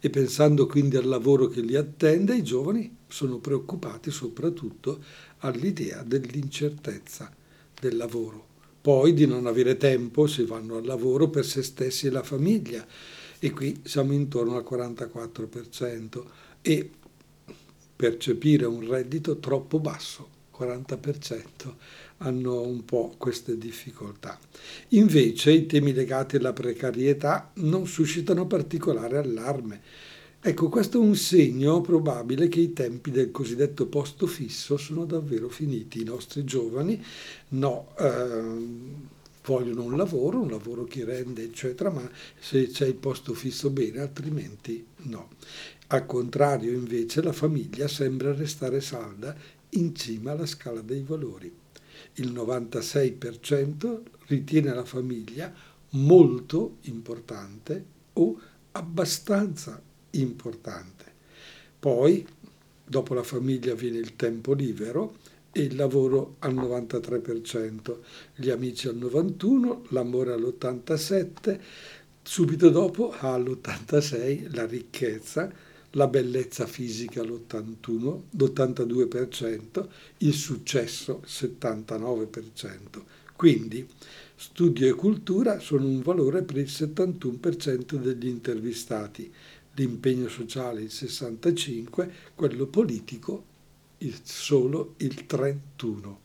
E 0.00 0.10
pensando 0.10 0.66
quindi 0.66 0.96
al 0.96 1.06
lavoro 1.06 1.46
che 1.46 1.62
li 1.62 1.76
attende, 1.76 2.36
i 2.36 2.42
giovani 2.42 2.94
sono 3.08 3.38
preoccupati 3.38 4.10
soprattutto 4.10 5.02
all'idea 5.38 6.02
dell'incertezza 6.02 7.34
del 7.80 7.96
lavoro, 7.96 8.46
poi 8.82 9.14
di 9.14 9.26
non 9.26 9.46
avere 9.46 9.78
tempo 9.78 10.26
se 10.26 10.44
vanno 10.44 10.76
al 10.76 10.84
lavoro 10.84 11.30
per 11.30 11.46
se 11.46 11.62
stessi 11.62 12.06
e 12.06 12.10
la 12.10 12.22
famiglia. 12.22 12.86
E 13.38 13.50
qui 13.50 13.80
siamo 13.84 14.12
intorno 14.12 14.56
al 14.56 14.66
44% 14.68 16.22
e 16.60 16.90
percepire 17.96 18.66
un 18.66 18.86
reddito 18.86 19.38
troppo 19.38 19.78
basso, 19.78 20.36
40% 20.58 21.74
hanno 22.18 22.62
un 22.62 22.84
po' 22.84 23.14
queste 23.16 23.56
difficoltà. 23.56 24.38
Invece 24.88 25.52
i 25.52 25.66
temi 25.66 25.92
legati 25.92 26.36
alla 26.36 26.52
precarietà 26.52 27.50
non 27.54 27.86
suscitano 27.86 28.46
particolare 28.46 29.18
allarme. 29.18 29.80
Ecco, 30.40 30.68
questo 30.68 30.98
è 30.98 31.04
un 31.04 31.16
segno 31.16 31.80
probabile 31.80 32.48
che 32.48 32.60
i 32.60 32.72
tempi 32.72 33.10
del 33.10 33.30
cosiddetto 33.30 33.86
posto 33.86 34.26
fisso 34.26 34.76
sono 34.76 35.04
davvero 35.04 35.48
finiti. 35.48 36.00
I 36.00 36.04
nostri 36.04 36.44
giovani 36.44 37.04
no. 37.48 37.88
Ehm, 37.98 39.08
vogliono 39.48 39.84
un 39.84 39.96
lavoro, 39.96 40.40
un 40.40 40.50
lavoro 40.50 40.84
che 40.84 41.04
rende, 41.04 41.42
eccetera, 41.42 41.90
ma 41.90 42.08
se 42.38 42.68
c'è 42.68 42.86
il 42.86 42.94
posto 42.94 43.32
fisso 43.32 43.70
bene, 43.70 44.00
altrimenti 44.00 44.84
no. 45.04 45.30
Al 45.88 46.04
contrario, 46.04 46.72
invece, 46.72 47.22
la 47.22 47.32
famiglia 47.32 47.88
sembra 47.88 48.34
restare 48.34 48.82
salda 48.82 49.34
in 49.70 49.94
cima 49.94 50.32
alla 50.32 50.46
scala 50.46 50.80
dei 50.80 51.02
valori. 51.02 51.52
Il 52.14 52.32
96% 52.32 54.00
ritiene 54.26 54.72
la 54.72 54.84
famiglia 54.84 55.52
molto 55.90 56.76
importante 56.82 57.84
o 58.14 58.40
abbastanza 58.72 59.80
importante. 60.10 61.04
Poi, 61.78 62.26
dopo 62.84 63.14
la 63.14 63.22
famiglia, 63.22 63.74
viene 63.74 63.98
il 63.98 64.16
tempo 64.16 64.52
libero 64.52 65.16
e 65.52 65.62
il 65.62 65.76
lavoro 65.76 66.36
al 66.40 66.54
93%, 66.54 67.98
gli 68.34 68.50
amici 68.50 68.88
al 68.88 68.96
91%, 68.96 69.86
l'amore 69.88 70.32
all'87%, 70.32 71.60
subito 72.22 72.68
dopo 72.68 73.14
all'86% 73.18 74.54
la 74.54 74.66
ricchezza, 74.66 75.50
la 75.98 76.06
bellezza 76.06 76.66
fisica 76.66 77.20
all'81%, 77.20 78.20
l'82%, 78.30 79.88
il 80.18 80.32
successo 80.32 81.22
79%. 81.26 83.02
Quindi 83.34 83.86
studio 84.36 84.88
e 84.88 84.92
cultura 84.92 85.58
sono 85.58 85.86
un 85.86 86.00
valore 86.00 86.42
per 86.42 86.58
il 86.58 86.68
71% 86.68 87.96
degli 87.96 88.28
intervistati, 88.28 89.30
l'impegno 89.74 90.28
sociale 90.28 90.82
il 90.82 90.90
65%, 90.92 92.10
quello 92.36 92.66
politico 92.66 93.44
il, 93.98 94.16
solo 94.22 94.94
il 94.98 95.26
31%. 95.28 96.16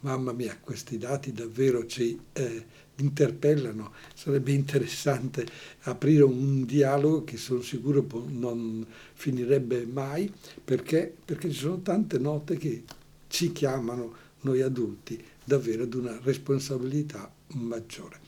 Mamma 0.00 0.32
mia, 0.32 0.58
questi 0.58 0.96
dati 0.96 1.32
davvero 1.32 1.86
ci 1.86 2.18
eh, 2.32 2.66
interpellano. 3.02 3.92
Sarebbe 4.14 4.52
interessante 4.52 5.46
aprire 5.82 6.22
un 6.22 6.64
dialogo 6.64 7.24
che 7.24 7.36
sono 7.36 7.60
sicuro 7.60 8.06
non 8.28 8.86
finirebbe 9.14 9.86
mai, 9.86 10.32
perché, 10.64 11.12
perché 11.24 11.50
ci 11.50 11.58
sono 11.58 11.80
tante 11.80 12.18
note 12.18 12.56
che 12.56 12.84
ci 13.28 13.52
chiamano 13.52 14.14
noi 14.42 14.60
adulti 14.60 15.22
davvero 15.44 15.84
ad 15.84 15.94
una 15.94 16.18
responsabilità 16.22 17.32
maggiore. 17.54 18.20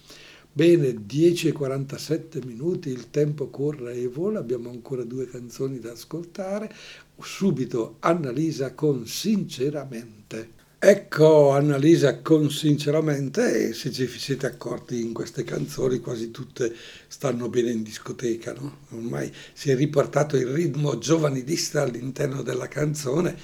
Bene, 0.56 0.90
10.47 0.92 2.46
minuti, 2.46 2.88
il 2.88 3.10
tempo 3.10 3.48
corre 3.48 3.94
e 3.94 4.06
vola, 4.06 4.38
abbiamo 4.38 4.70
ancora 4.70 5.02
due 5.02 5.26
canzoni 5.26 5.80
da 5.80 5.90
ascoltare. 5.90 6.72
Subito 7.20 7.96
Annalisa 7.98 8.72
con 8.72 9.04
Sinceramente. 9.04 10.53
Ecco 10.86 11.52
Annalisa 11.52 12.20
con 12.20 12.50
Sinceramente, 12.50 13.68
e 13.68 13.72
se 13.72 13.90
ci 13.90 14.06
siete 14.06 14.44
accorti 14.44 15.00
in 15.00 15.14
queste 15.14 15.42
canzoni 15.42 15.98
quasi 15.98 16.30
tutte 16.30 16.74
stanno 17.08 17.48
bene 17.48 17.70
in 17.70 17.82
discoteca, 17.82 18.52
no? 18.52 18.80
Ormai 18.90 19.32
si 19.54 19.70
è 19.70 19.76
riportato 19.76 20.36
il 20.36 20.48
ritmo 20.48 20.98
giovanilista 20.98 21.80
all'interno 21.80 22.42
della 22.42 22.68
canzone, 22.68 23.34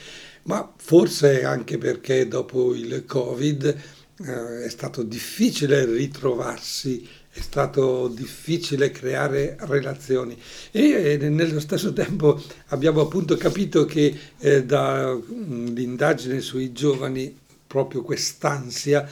ma 0.42 0.70
forse 0.76 1.42
anche 1.42 1.79
perché 1.79 2.29
dopo 2.29 2.74
il 2.74 3.07
Covid 3.07 3.64
eh, 3.64 4.64
è 4.64 4.68
stato 4.68 5.03
difficile 5.03 5.87
ritrovarsi, 5.87 7.09
è 7.33 7.40
stato 7.40 8.09
difficile 8.09 8.90
creare 8.90 9.57
relazioni. 9.61 10.37
E 10.73 11.19
eh, 11.21 11.29
nello 11.29 11.61
stesso 11.61 11.93
tempo 11.93 12.40
abbiamo 12.69 13.01
appunto 13.03 13.37
capito 13.37 13.85
che 13.85 14.19
eh, 14.38 14.64
dall'indagine 14.64 16.40
sui 16.40 16.73
giovani 16.73 17.38
proprio 17.71 18.03
quest'ansia 18.03 19.09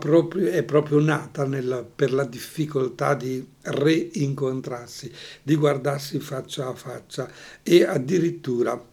proprio, 0.00 0.50
è 0.50 0.64
proprio 0.64 0.98
nata 0.98 1.46
nella, 1.46 1.84
per 1.84 2.12
la 2.12 2.24
difficoltà 2.24 3.14
di 3.14 3.46
reincontrarsi, 3.62 5.12
di 5.40 5.54
guardarsi 5.54 6.18
faccia 6.18 6.66
a 6.66 6.74
faccia. 6.74 7.30
E 7.62 7.84
addirittura 7.84 8.84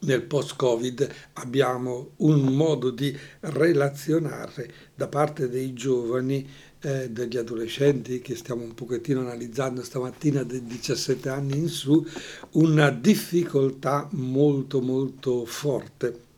nel 0.00 0.22
post-Covid 0.22 1.08
abbiamo 1.34 2.14
un 2.16 2.40
modo 2.56 2.90
di 2.90 3.16
relazionare 3.40 4.72
da 4.92 5.06
parte 5.06 5.48
dei 5.48 5.72
giovani, 5.72 6.44
eh, 6.82 7.10
degli 7.10 7.36
adolescenti 7.36 8.20
che 8.20 8.34
stiamo 8.34 8.62
un 8.62 8.74
pochettino 8.74 9.20
analizzando 9.20 9.82
stamattina 9.82 10.42
dei 10.42 10.64
17 10.64 11.28
anni 11.28 11.56
in 11.56 11.68
su, 11.68 12.04
una 12.52 12.90
difficoltà 12.90 14.08
molto 14.12 14.80
molto 14.80 15.44
forte 15.44 16.30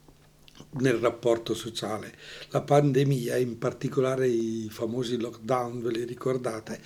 nel 0.72 0.94
rapporto 0.94 1.54
sociale. 1.54 2.12
La 2.50 2.61
pandemia, 2.61 3.37
in 3.37 3.59
particolare 3.59 4.28
i 4.28 4.68
famosi 4.70 5.18
lockdown, 5.18 5.83
ve 5.83 5.90
li 5.90 6.04
ricordate, 6.04 6.78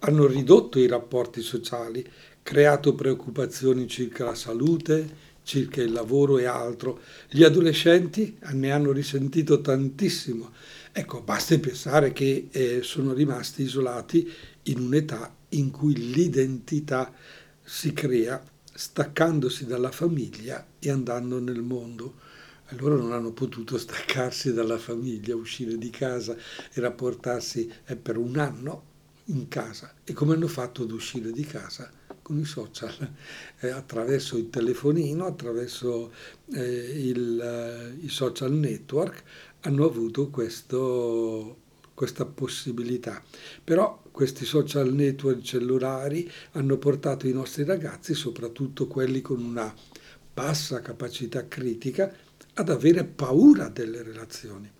hanno 0.00 0.26
ridotto 0.26 0.78
i 0.78 0.86
rapporti 0.86 1.40
sociali, 1.42 2.04
creato 2.42 2.94
preoccupazioni 2.94 3.88
circa 3.88 4.24
la 4.24 4.34
salute, 4.34 5.24
circa 5.42 5.80
il 5.80 5.92
lavoro 5.92 6.38
e 6.38 6.44
altro. 6.44 7.00
Gli 7.30 7.44
adolescenti 7.44 8.36
ne 8.52 8.70
hanno 8.72 8.92
risentito 8.92 9.60
tantissimo. 9.60 10.52
Ecco, 10.98 11.20
basti 11.20 11.58
pensare 11.58 12.10
che 12.14 12.48
eh, 12.50 12.80
sono 12.82 13.12
rimasti 13.12 13.60
isolati 13.64 14.32
in 14.62 14.80
un'età 14.80 15.36
in 15.50 15.70
cui 15.70 15.94
l'identità 15.94 17.12
si 17.62 17.92
crea 17.92 18.42
staccandosi 18.72 19.66
dalla 19.66 19.90
famiglia 19.90 20.66
e 20.78 20.88
andando 20.88 21.38
nel 21.38 21.60
mondo. 21.60 22.14
Allora 22.68 22.94
non 22.94 23.12
hanno 23.12 23.32
potuto 23.32 23.76
staccarsi 23.76 24.54
dalla 24.54 24.78
famiglia, 24.78 25.36
uscire 25.36 25.76
di 25.76 25.90
casa 25.90 26.34
e 26.34 26.80
rapportarsi 26.80 27.70
eh, 27.84 27.94
per 27.96 28.16
un 28.16 28.38
anno 28.38 28.84
in 29.24 29.48
casa. 29.48 29.92
E 30.02 30.14
come 30.14 30.32
hanno 30.32 30.48
fatto 30.48 30.84
ad 30.84 30.92
uscire 30.92 31.30
di 31.30 31.44
casa? 31.44 31.92
con 32.26 32.40
i 32.40 32.44
social, 32.44 32.92
eh, 33.60 33.68
attraverso 33.68 34.36
il 34.36 34.50
telefonino, 34.50 35.26
attraverso 35.26 36.12
eh, 36.54 36.60
il, 36.60 37.40
eh, 37.40 38.04
i 38.04 38.08
social 38.08 38.50
network, 38.50 39.22
hanno 39.66 39.84
avuto 39.84 40.28
questo, 40.28 41.56
questa 41.92 42.24
possibilità. 42.24 43.22
Però 43.62 44.02
questi 44.10 44.44
social 44.44 44.92
network 44.94 45.42
cellulari 45.42 46.30
hanno 46.52 46.78
portato 46.78 47.26
i 47.26 47.32
nostri 47.32 47.64
ragazzi, 47.64 48.14
soprattutto 48.14 48.86
quelli 48.86 49.20
con 49.20 49.42
una 49.42 49.74
bassa 50.32 50.80
capacità 50.80 51.46
critica, 51.48 52.14
ad 52.54 52.70
avere 52.70 53.04
paura 53.04 53.68
delle 53.68 54.02
relazioni 54.02 54.70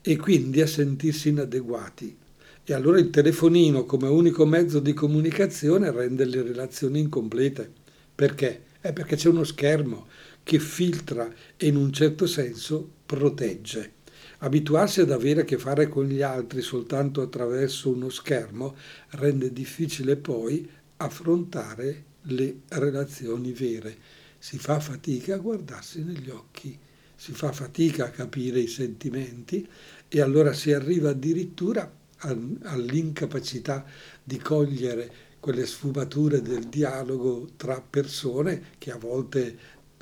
e 0.00 0.16
quindi 0.16 0.60
a 0.60 0.66
sentirsi 0.66 1.28
inadeguati 1.28 2.16
e 2.64 2.74
allora 2.74 2.98
il 2.98 3.10
telefonino 3.10 3.84
come 3.84 4.08
unico 4.08 4.46
mezzo 4.46 4.78
di 4.78 4.92
comunicazione 4.92 5.90
rende 5.90 6.24
le 6.24 6.42
relazioni 6.42 7.00
incomplete. 7.00 7.70
Perché? 8.14 8.62
È 8.80 8.92
perché 8.92 9.16
c'è 9.16 9.28
uno 9.28 9.44
schermo 9.44 10.06
che 10.44 10.58
filtra 10.58 11.32
e 11.56 11.66
in 11.66 11.76
un 11.76 11.92
certo 11.92 12.26
senso 12.26 12.88
protegge. 13.04 14.01
Abituarsi 14.44 15.00
ad 15.00 15.12
avere 15.12 15.42
a 15.42 15.44
che 15.44 15.56
fare 15.56 15.88
con 15.88 16.04
gli 16.04 16.20
altri 16.20 16.62
soltanto 16.62 17.22
attraverso 17.22 17.90
uno 17.90 18.08
schermo 18.08 18.74
rende 19.10 19.52
difficile 19.52 20.16
poi 20.16 20.68
affrontare 20.96 22.04
le 22.22 22.62
relazioni 22.70 23.52
vere. 23.52 23.96
Si 24.38 24.58
fa 24.58 24.80
fatica 24.80 25.36
a 25.36 25.38
guardarsi 25.38 26.02
negli 26.02 26.28
occhi, 26.28 26.76
si 27.14 27.30
fa 27.30 27.52
fatica 27.52 28.06
a 28.06 28.10
capire 28.10 28.58
i 28.58 28.66
sentimenti 28.66 29.64
e 30.08 30.20
allora 30.20 30.52
si 30.52 30.72
arriva 30.72 31.10
addirittura 31.10 31.88
all'incapacità 32.18 33.84
di 34.24 34.38
cogliere 34.38 35.30
quelle 35.38 35.66
sfumature 35.66 36.42
del 36.42 36.64
dialogo 36.64 37.48
tra 37.56 37.80
persone 37.80 38.62
che 38.78 38.90
a 38.90 38.96
volte 38.96 39.56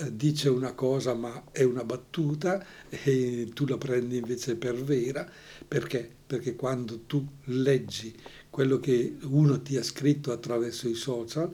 dice 0.09 0.49
una 0.49 0.73
cosa 0.73 1.15
ma 1.15 1.45
è 1.51 1.63
una 1.63 1.85
battuta 1.85 2.65
e 2.89 3.51
tu 3.53 3.67
la 3.67 3.77
prendi 3.77 4.17
invece 4.17 4.57
per 4.57 4.75
vera. 4.83 5.29
Perché? 5.67 6.09
Perché 6.27 6.55
quando 6.57 7.01
tu 7.01 7.27
leggi 7.45 8.15
quello 8.49 8.79
che 8.79 9.17
uno 9.23 9.61
ti 9.61 9.77
ha 9.77 9.83
scritto 9.83 10.33
attraverso 10.33 10.89
i 10.89 10.95
social, 10.95 11.51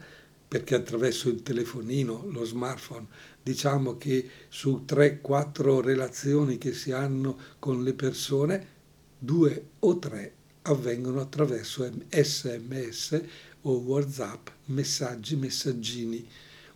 perché 0.49 0.75
attraverso 0.75 1.29
il 1.29 1.43
telefonino, 1.43 2.27
lo 2.31 2.45
smartphone, 2.45 3.07
diciamo 3.43 3.97
che 3.97 4.29
su 4.49 4.85
3-4 4.87 5.81
relazioni 5.81 6.57
che 6.59 6.73
si 6.73 6.93
hanno 6.93 7.39
con 7.59 7.83
le 7.83 7.95
persone, 7.95 8.75
due 9.19 9.71
o 9.81 9.99
tre 9.99 10.35
avvengono 10.63 11.21
attraverso 11.21 11.91
sms 12.09 13.23
o 13.63 13.79
whatsapp, 13.79 14.49
messaggi, 14.67 15.37
messaggini, 15.37 16.27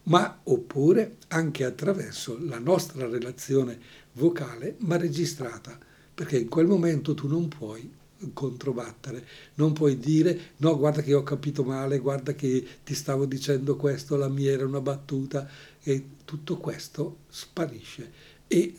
ma 0.04 0.40
oppure 0.44 1.16
anche 1.28 1.64
attraverso 1.64 2.38
la 2.40 2.58
nostra 2.58 3.06
relazione 3.06 3.78
vocale 4.14 4.76
ma 4.80 4.96
registrata, 4.96 5.78
perché 6.14 6.38
in 6.38 6.48
quel 6.48 6.66
momento 6.66 7.14
tu 7.14 7.28
non 7.28 7.48
puoi 7.48 7.98
controbattere, 8.34 9.26
non 9.54 9.72
puoi 9.72 9.98
dire 9.98 10.52
no 10.58 10.76
guarda 10.76 11.00
che 11.00 11.14
ho 11.14 11.22
capito 11.22 11.64
male, 11.64 11.98
guarda 11.98 12.34
che 12.34 12.66
ti 12.84 12.94
stavo 12.94 13.24
dicendo 13.24 13.76
questo, 13.76 14.16
la 14.16 14.28
mia 14.28 14.52
era 14.52 14.66
una 14.66 14.80
battuta 14.80 15.48
e 15.82 16.04
tutto 16.24 16.58
questo 16.58 17.18
sparisce. 17.28 18.28
E 18.46 18.74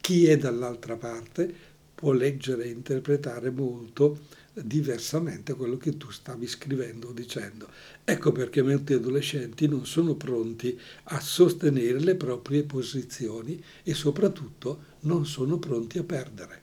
chi 0.00 0.26
è 0.26 0.36
dall'altra 0.36 0.96
parte 0.96 1.52
può 1.94 2.12
leggere 2.12 2.64
e 2.64 2.70
interpretare 2.70 3.50
molto 3.50 4.18
diversamente 4.54 5.54
quello 5.54 5.76
che 5.76 5.96
tu 5.96 6.10
stavi 6.10 6.46
scrivendo 6.46 7.08
o 7.08 7.12
dicendo. 7.12 7.68
Ecco 8.04 8.32
perché 8.32 8.62
molti 8.62 8.92
adolescenti 8.92 9.66
non 9.66 9.84
sono 9.84 10.14
pronti 10.14 10.78
a 11.04 11.20
sostenere 11.20 11.98
le 11.98 12.14
proprie 12.14 12.62
posizioni 12.62 13.62
e 13.82 13.94
soprattutto 13.94 14.92
non 15.00 15.26
sono 15.26 15.58
pronti 15.58 15.98
a 15.98 16.04
perdere. 16.04 16.62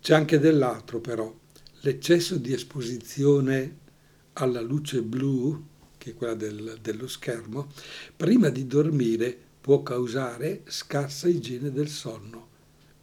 C'è 0.00 0.14
anche 0.14 0.38
dell'altro 0.38 1.00
però, 1.00 1.34
l'eccesso 1.80 2.36
di 2.36 2.52
esposizione 2.52 3.78
alla 4.34 4.60
luce 4.60 5.00
blu, 5.02 5.64
che 5.96 6.10
è 6.10 6.14
quella 6.14 6.34
del, 6.34 6.78
dello 6.82 7.06
schermo, 7.06 7.68
prima 8.14 8.50
di 8.50 8.66
dormire 8.66 9.36
può 9.60 9.82
causare 9.82 10.62
scarsa 10.66 11.28
igiene 11.28 11.72
del 11.72 11.88
sonno 11.88 12.48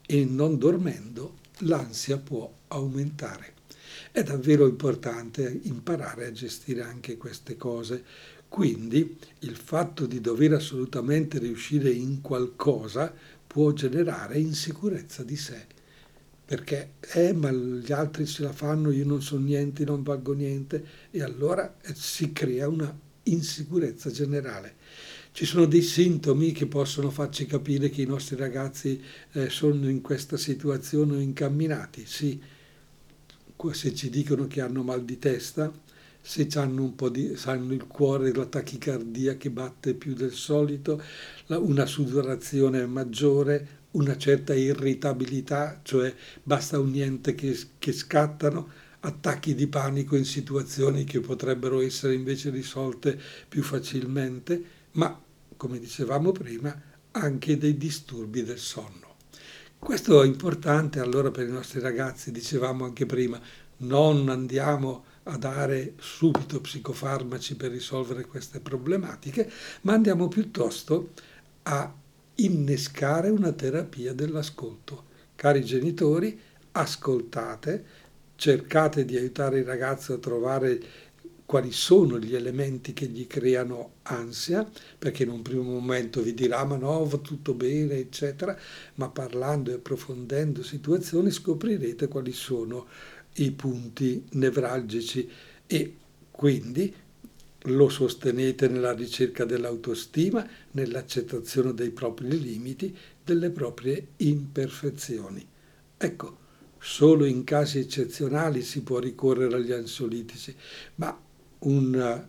e 0.06 0.26
non 0.26 0.60
dormendo 0.60 1.40
l'ansia 1.60 2.18
può 2.20 2.54
aumentare. 2.68 3.61
È 4.14 4.24
davvero 4.24 4.68
importante 4.68 5.62
imparare 5.64 6.26
a 6.26 6.32
gestire 6.34 6.82
anche 6.82 7.16
queste 7.16 7.56
cose. 7.56 8.04
Quindi 8.50 9.18
il 9.40 9.56
fatto 9.56 10.06
di 10.06 10.20
dover 10.20 10.52
assolutamente 10.52 11.40
riuscire 11.40 11.90
in 11.92 12.20
qualcosa 12.20 13.14
può 13.48 13.72
generare 13.72 14.38
insicurezza 14.38 15.24
di 15.24 15.38
sé. 15.38 15.66
Perché, 16.44 16.96
eh, 17.14 17.32
ma 17.32 17.54
gli 17.54 17.94
altri 17.94 18.26
ce 18.26 18.44
la 18.44 18.52
fanno, 18.52 18.92
io 18.92 19.06
non 19.06 19.22
so 19.22 19.38
niente, 19.38 19.86
non 19.86 20.04
valgo 20.04 20.34
niente, 20.34 20.86
e 21.10 21.24
allora 21.24 21.78
eh, 21.82 21.94
si 21.96 22.34
crea 22.34 22.68
una 22.68 22.94
insicurezza 23.24 24.12
generale. 24.12 24.76
Ci 25.32 25.46
sono 25.46 25.66
dei 25.66 25.82
sintomi 25.82 26.52
che 26.52 26.66
possono 26.66 27.10
farci 27.10 27.46
capire 27.46 27.90
che 27.90 28.02
i 28.02 28.06
nostri 28.06 28.36
ragazzi 28.36 29.02
eh, 29.32 29.50
sono 29.50 29.90
in 29.90 30.02
questa 30.02 30.36
situazione 30.36 31.22
incamminati, 31.22 32.06
sì, 32.06 32.38
se 33.74 33.94
ci 33.94 34.10
dicono 34.10 34.48
che 34.48 34.62
hanno 34.62 34.84
mal 34.84 35.04
di 35.04 35.20
testa, 35.20 35.72
se 36.20 36.48
hanno 36.56 36.84
un 36.84 36.96
po' 36.96 37.10
di, 37.10 37.36
hanno 37.46 37.74
il 37.74 37.88
cuore, 37.88 38.34
la 38.34 38.46
tachicardia 38.46 39.38
che 39.38 39.50
batte 39.50 39.94
più 39.94 40.14
del 40.14 40.34
solito, 40.34 41.02
una 41.48 41.86
sudorazione 41.86 42.86
maggiore, 42.86 43.80
una 43.92 44.18
certa 44.18 44.54
irritabilità, 44.54 45.80
cioè 45.84 46.14
basta 46.44 46.80
un 46.80 46.92
niente 46.92 47.36
che, 47.36 47.58
che 47.78 47.92
scattano, 47.92 48.70
attacchi 49.02 49.56
di 49.56 49.68
panico 49.68 50.16
in 50.16 50.26
situazioni 50.26 51.04
che 51.06 51.20
potrebbero 51.22 51.82
essere 51.82 52.14
invece 52.14 52.52
risolte 52.52 53.20
più 53.48 53.64
facilmente, 53.64 54.64
ma 54.92 55.20
come 55.58 55.80
dicevamo 55.80 56.32
prima, 56.32 56.80
anche 57.12 57.58
dei 57.58 57.78
disturbi 57.78 58.44
del 58.44 58.60
sonno. 58.60 59.11
Questo 59.84 60.22
è 60.22 60.28
importante 60.28 61.00
allora 61.00 61.32
per 61.32 61.48
i 61.48 61.52
nostri 61.52 61.80
ragazzi, 61.80 62.32
dicevamo 62.32 62.86
anche 62.86 63.08
prima, 63.08 63.42
non 63.78 64.30
andiamo 64.30 65.06
a 65.24 65.38
dare 65.38 65.96
subito 65.98 66.62
psicofarmaci 66.62 67.56
per 67.56 67.72
risolvere 67.72 68.26
queste 68.26 68.60
problematiche, 68.60 69.52
ma 69.82 69.94
andiamo 69.94 70.28
piuttosto 70.28 71.10
a 71.64 71.92
innescare 72.36 73.30
una 73.32 73.54
terapia 73.54 74.14
dell'ascolto. 74.14 75.06
Cari 75.34 75.66
genitori, 75.66 76.40
ascoltate, 76.74 77.84
cercate 78.36 79.04
di 79.04 79.18
aiutare 79.18 79.60
il 79.60 79.66
ragazzo 79.66 80.14
a 80.14 80.20
trovare 80.20 80.80
quali 81.52 81.74
sono 81.74 82.18
gli 82.18 82.34
elementi 82.34 82.94
che 82.94 83.08
gli 83.08 83.28
creano 83.28 83.96
ansia, 84.04 84.66
perché 84.98 85.24
in 85.24 85.32
un 85.32 85.42
primo 85.42 85.64
momento 85.64 86.22
vi 86.22 86.34
dirà 86.34 86.64
ma 86.64 86.78
no, 86.78 87.04
va 87.04 87.18
tutto 87.18 87.54
bene, 87.54 87.96
eccetera, 87.96 88.58
ma 88.96 89.10
parlando 89.10 89.70
e 89.70 89.74
approfondendo 89.74 90.64
situazioni 90.64 91.30
scoprirete 91.30 92.08
quali 92.08 92.32
sono 92.32 92.88
i 93.34 93.52
punti 93.52 94.24
nevralgici 94.32 95.30
e 95.68 95.98
quindi 96.32 96.96
lo 97.64 97.90
sostenete 97.90 98.70
nella 98.70 98.94
ricerca 98.94 99.44
dell'autostima, 99.44 100.48
nell'accettazione 100.72 101.74
dei 101.74 101.90
propri 101.90 102.30
limiti, 102.30 102.98
delle 103.26 103.50
proprie 103.50 104.08
imperfezioni. 104.16 105.46
Ecco, 105.98 106.38
solo 106.80 107.26
in 107.26 107.44
casi 107.44 107.80
eccezionali 107.80 108.62
si 108.62 108.84
può 108.84 109.00
ricorrere 109.00 109.58
agli 109.58 109.74
ansiolitici, 109.74 110.56
ma 110.96 111.28
un, 111.62 112.24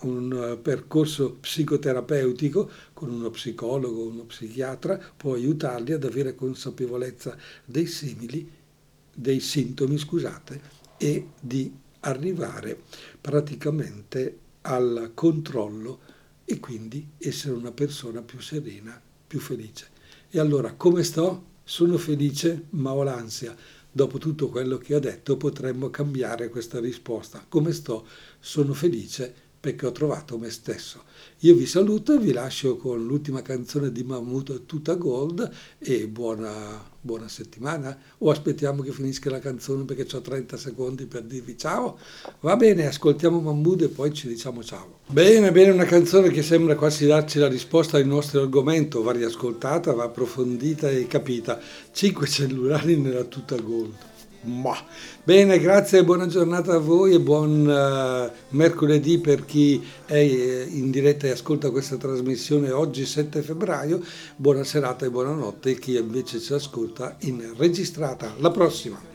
un 0.00 0.58
percorso 0.62 1.36
psicoterapeutico 1.40 2.70
con 2.92 3.10
uno 3.10 3.30
psicologo, 3.30 4.06
uno 4.06 4.24
psichiatra 4.24 5.00
può 5.16 5.34
aiutarli 5.34 5.92
ad 5.92 6.04
avere 6.04 6.34
consapevolezza 6.34 7.36
dei 7.64 7.86
simili, 7.86 8.50
dei 9.14 9.40
sintomi, 9.40 9.98
scusate, 9.98 10.60
e 10.98 11.28
di 11.40 11.72
arrivare 12.00 12.80
praticamente 13.20 14.38
al 14.62 15.12
controllo 15.14 16.00
e 16.44 16.60
quindi 16.60 17.08
essere 17.18 17.54
una 17.54 17.72
persona 17.72 18.22
più 18.22 18.40
serena, 18.40 19.00
più 19.26 19.40
felice. 19.40 19.88
E 20.30 20.38
allora 20.38 20.72
come 20.74 21.02
sto? 21.02 21.54
Sono 21.64 21.98
felice 21.98 22.66
ma 22.70 22.92
ho 22.92 23.02
l'ansia 23.02 23.56
dopo 23.96 24.18
tutto 24.18 24.50
quello 24.50 24.76
che 24.76 24.94
ho 24.94 25.00
detto 25.00 25.38
potremmo 25.38 25.88
cambiare 25.88 26.50
questa 26.50 26.78
risposta. 26.80 27.42
Come 27.48 27.72
sto? 27.72 28.06
Sono 28.38 28.74
felice 28.74 29.45
perché 29.58 29.86
ho 29.86 29.92
trovato 29.92 30.38
me 30.38 30.50
stesso. 30.50 31.02
Io 31.40 31.54
vi 31.54 31.66
saluto 31.66 32.14
e 32.14 32.18
vi 32.18 32.32
lascio 32.32 32.76
con 32.76 33.04
l'ultima 33.04 33.42
canzone 33.42 33.92
di 33.92 34.02
Mahmood, 34.02 34.64
Tutta 34.64 34.94
Gold, 34.94 35.50
e 35.78 36.06
buona, 36.06 36.82
buona 37.00 37.28
settimana. 37.28 37.96
O 38.18 38.30
aspettiamo 38.30 38.82
che 38.82 38.90
finisca 38.90 39.28
la 39.28 39.38
canzone 39.38 39.84
perché 39.84 40.06
ho 40.16 40.20
30 40.20 40.56
secondi 40.56 41.06
per 41.06 41.22
dirvi 41.22 41.58
ciao. 41.58 41.98
Va 42.40 42.56
bene, 42.56 42.86
ascoltiamo 42.86 43.40
Mahmood 43.40 43.82
e 43.82 43.88
poi 43.88 44.14
ci 44.14 44.28
diciamo 44.28 44.62
ciao. 44.62 45.00
Bene, 45.08 45.52
bene, 45.52 45.72
una 45.72 45.84
canzone 45.84 46.30
che 46.30 46.42
sembra 46.42 46.74
quasi 46.74 47.06
darci 47.06 47.38
la 47.38 47.48
risposta 47.48 47.96
al 47.98 48.06
nostro 48.06 48.40
argomento, 48.40 49.02
va 49.02 49.12
riascoltata, 49.12 49.92
va 49.92 50.04
approfondita 50.04 50.88
e 50.88 51.06
capita. 51.06 51.60
5 51.92 52.26
cellulari 52.26 52.96
nella 52.96 53.24
Tutta 53.24 53.56
Gold. 53.56 54.14
Ma. 54.42 54.76
Bene, 55.24 55.58
grazie 55.58 56.04
buona 56.04 56.26
giornata 56.26 56.74
a 56.74 56.78
voi 56.78 57.14
e 57.14 57.20
buon 57.20 57.66
uh, 57.66 58.30
mercoledì 58.50 59.18
per 59.18 59.44
chi 59.44 59.84
è 60.04 60.14
eh, 60.14 60.66
in 60.70 60.90
diretta 60.90 61.26
e 61.26 61.30
ascolta 61.30 61.70
questa 61.70 61.96
trasmissione 61.96 62.70
oggi 62.70 63.04
7 63.04 63.42
febbraio. 63.42 64.00
Buona 64.36 64.64
serata 64.64 65.04
e 65.04 65.10
buonanotte 65.10 65.78
chi 65.78 65.96
invece 65.96 66.40
ci 66.40 66.52
ascolta 66.52 67.16
in 67.20 67.54
registrata. 67.56 68.34
La 68.38 68.50
prossima. 68.50 69.14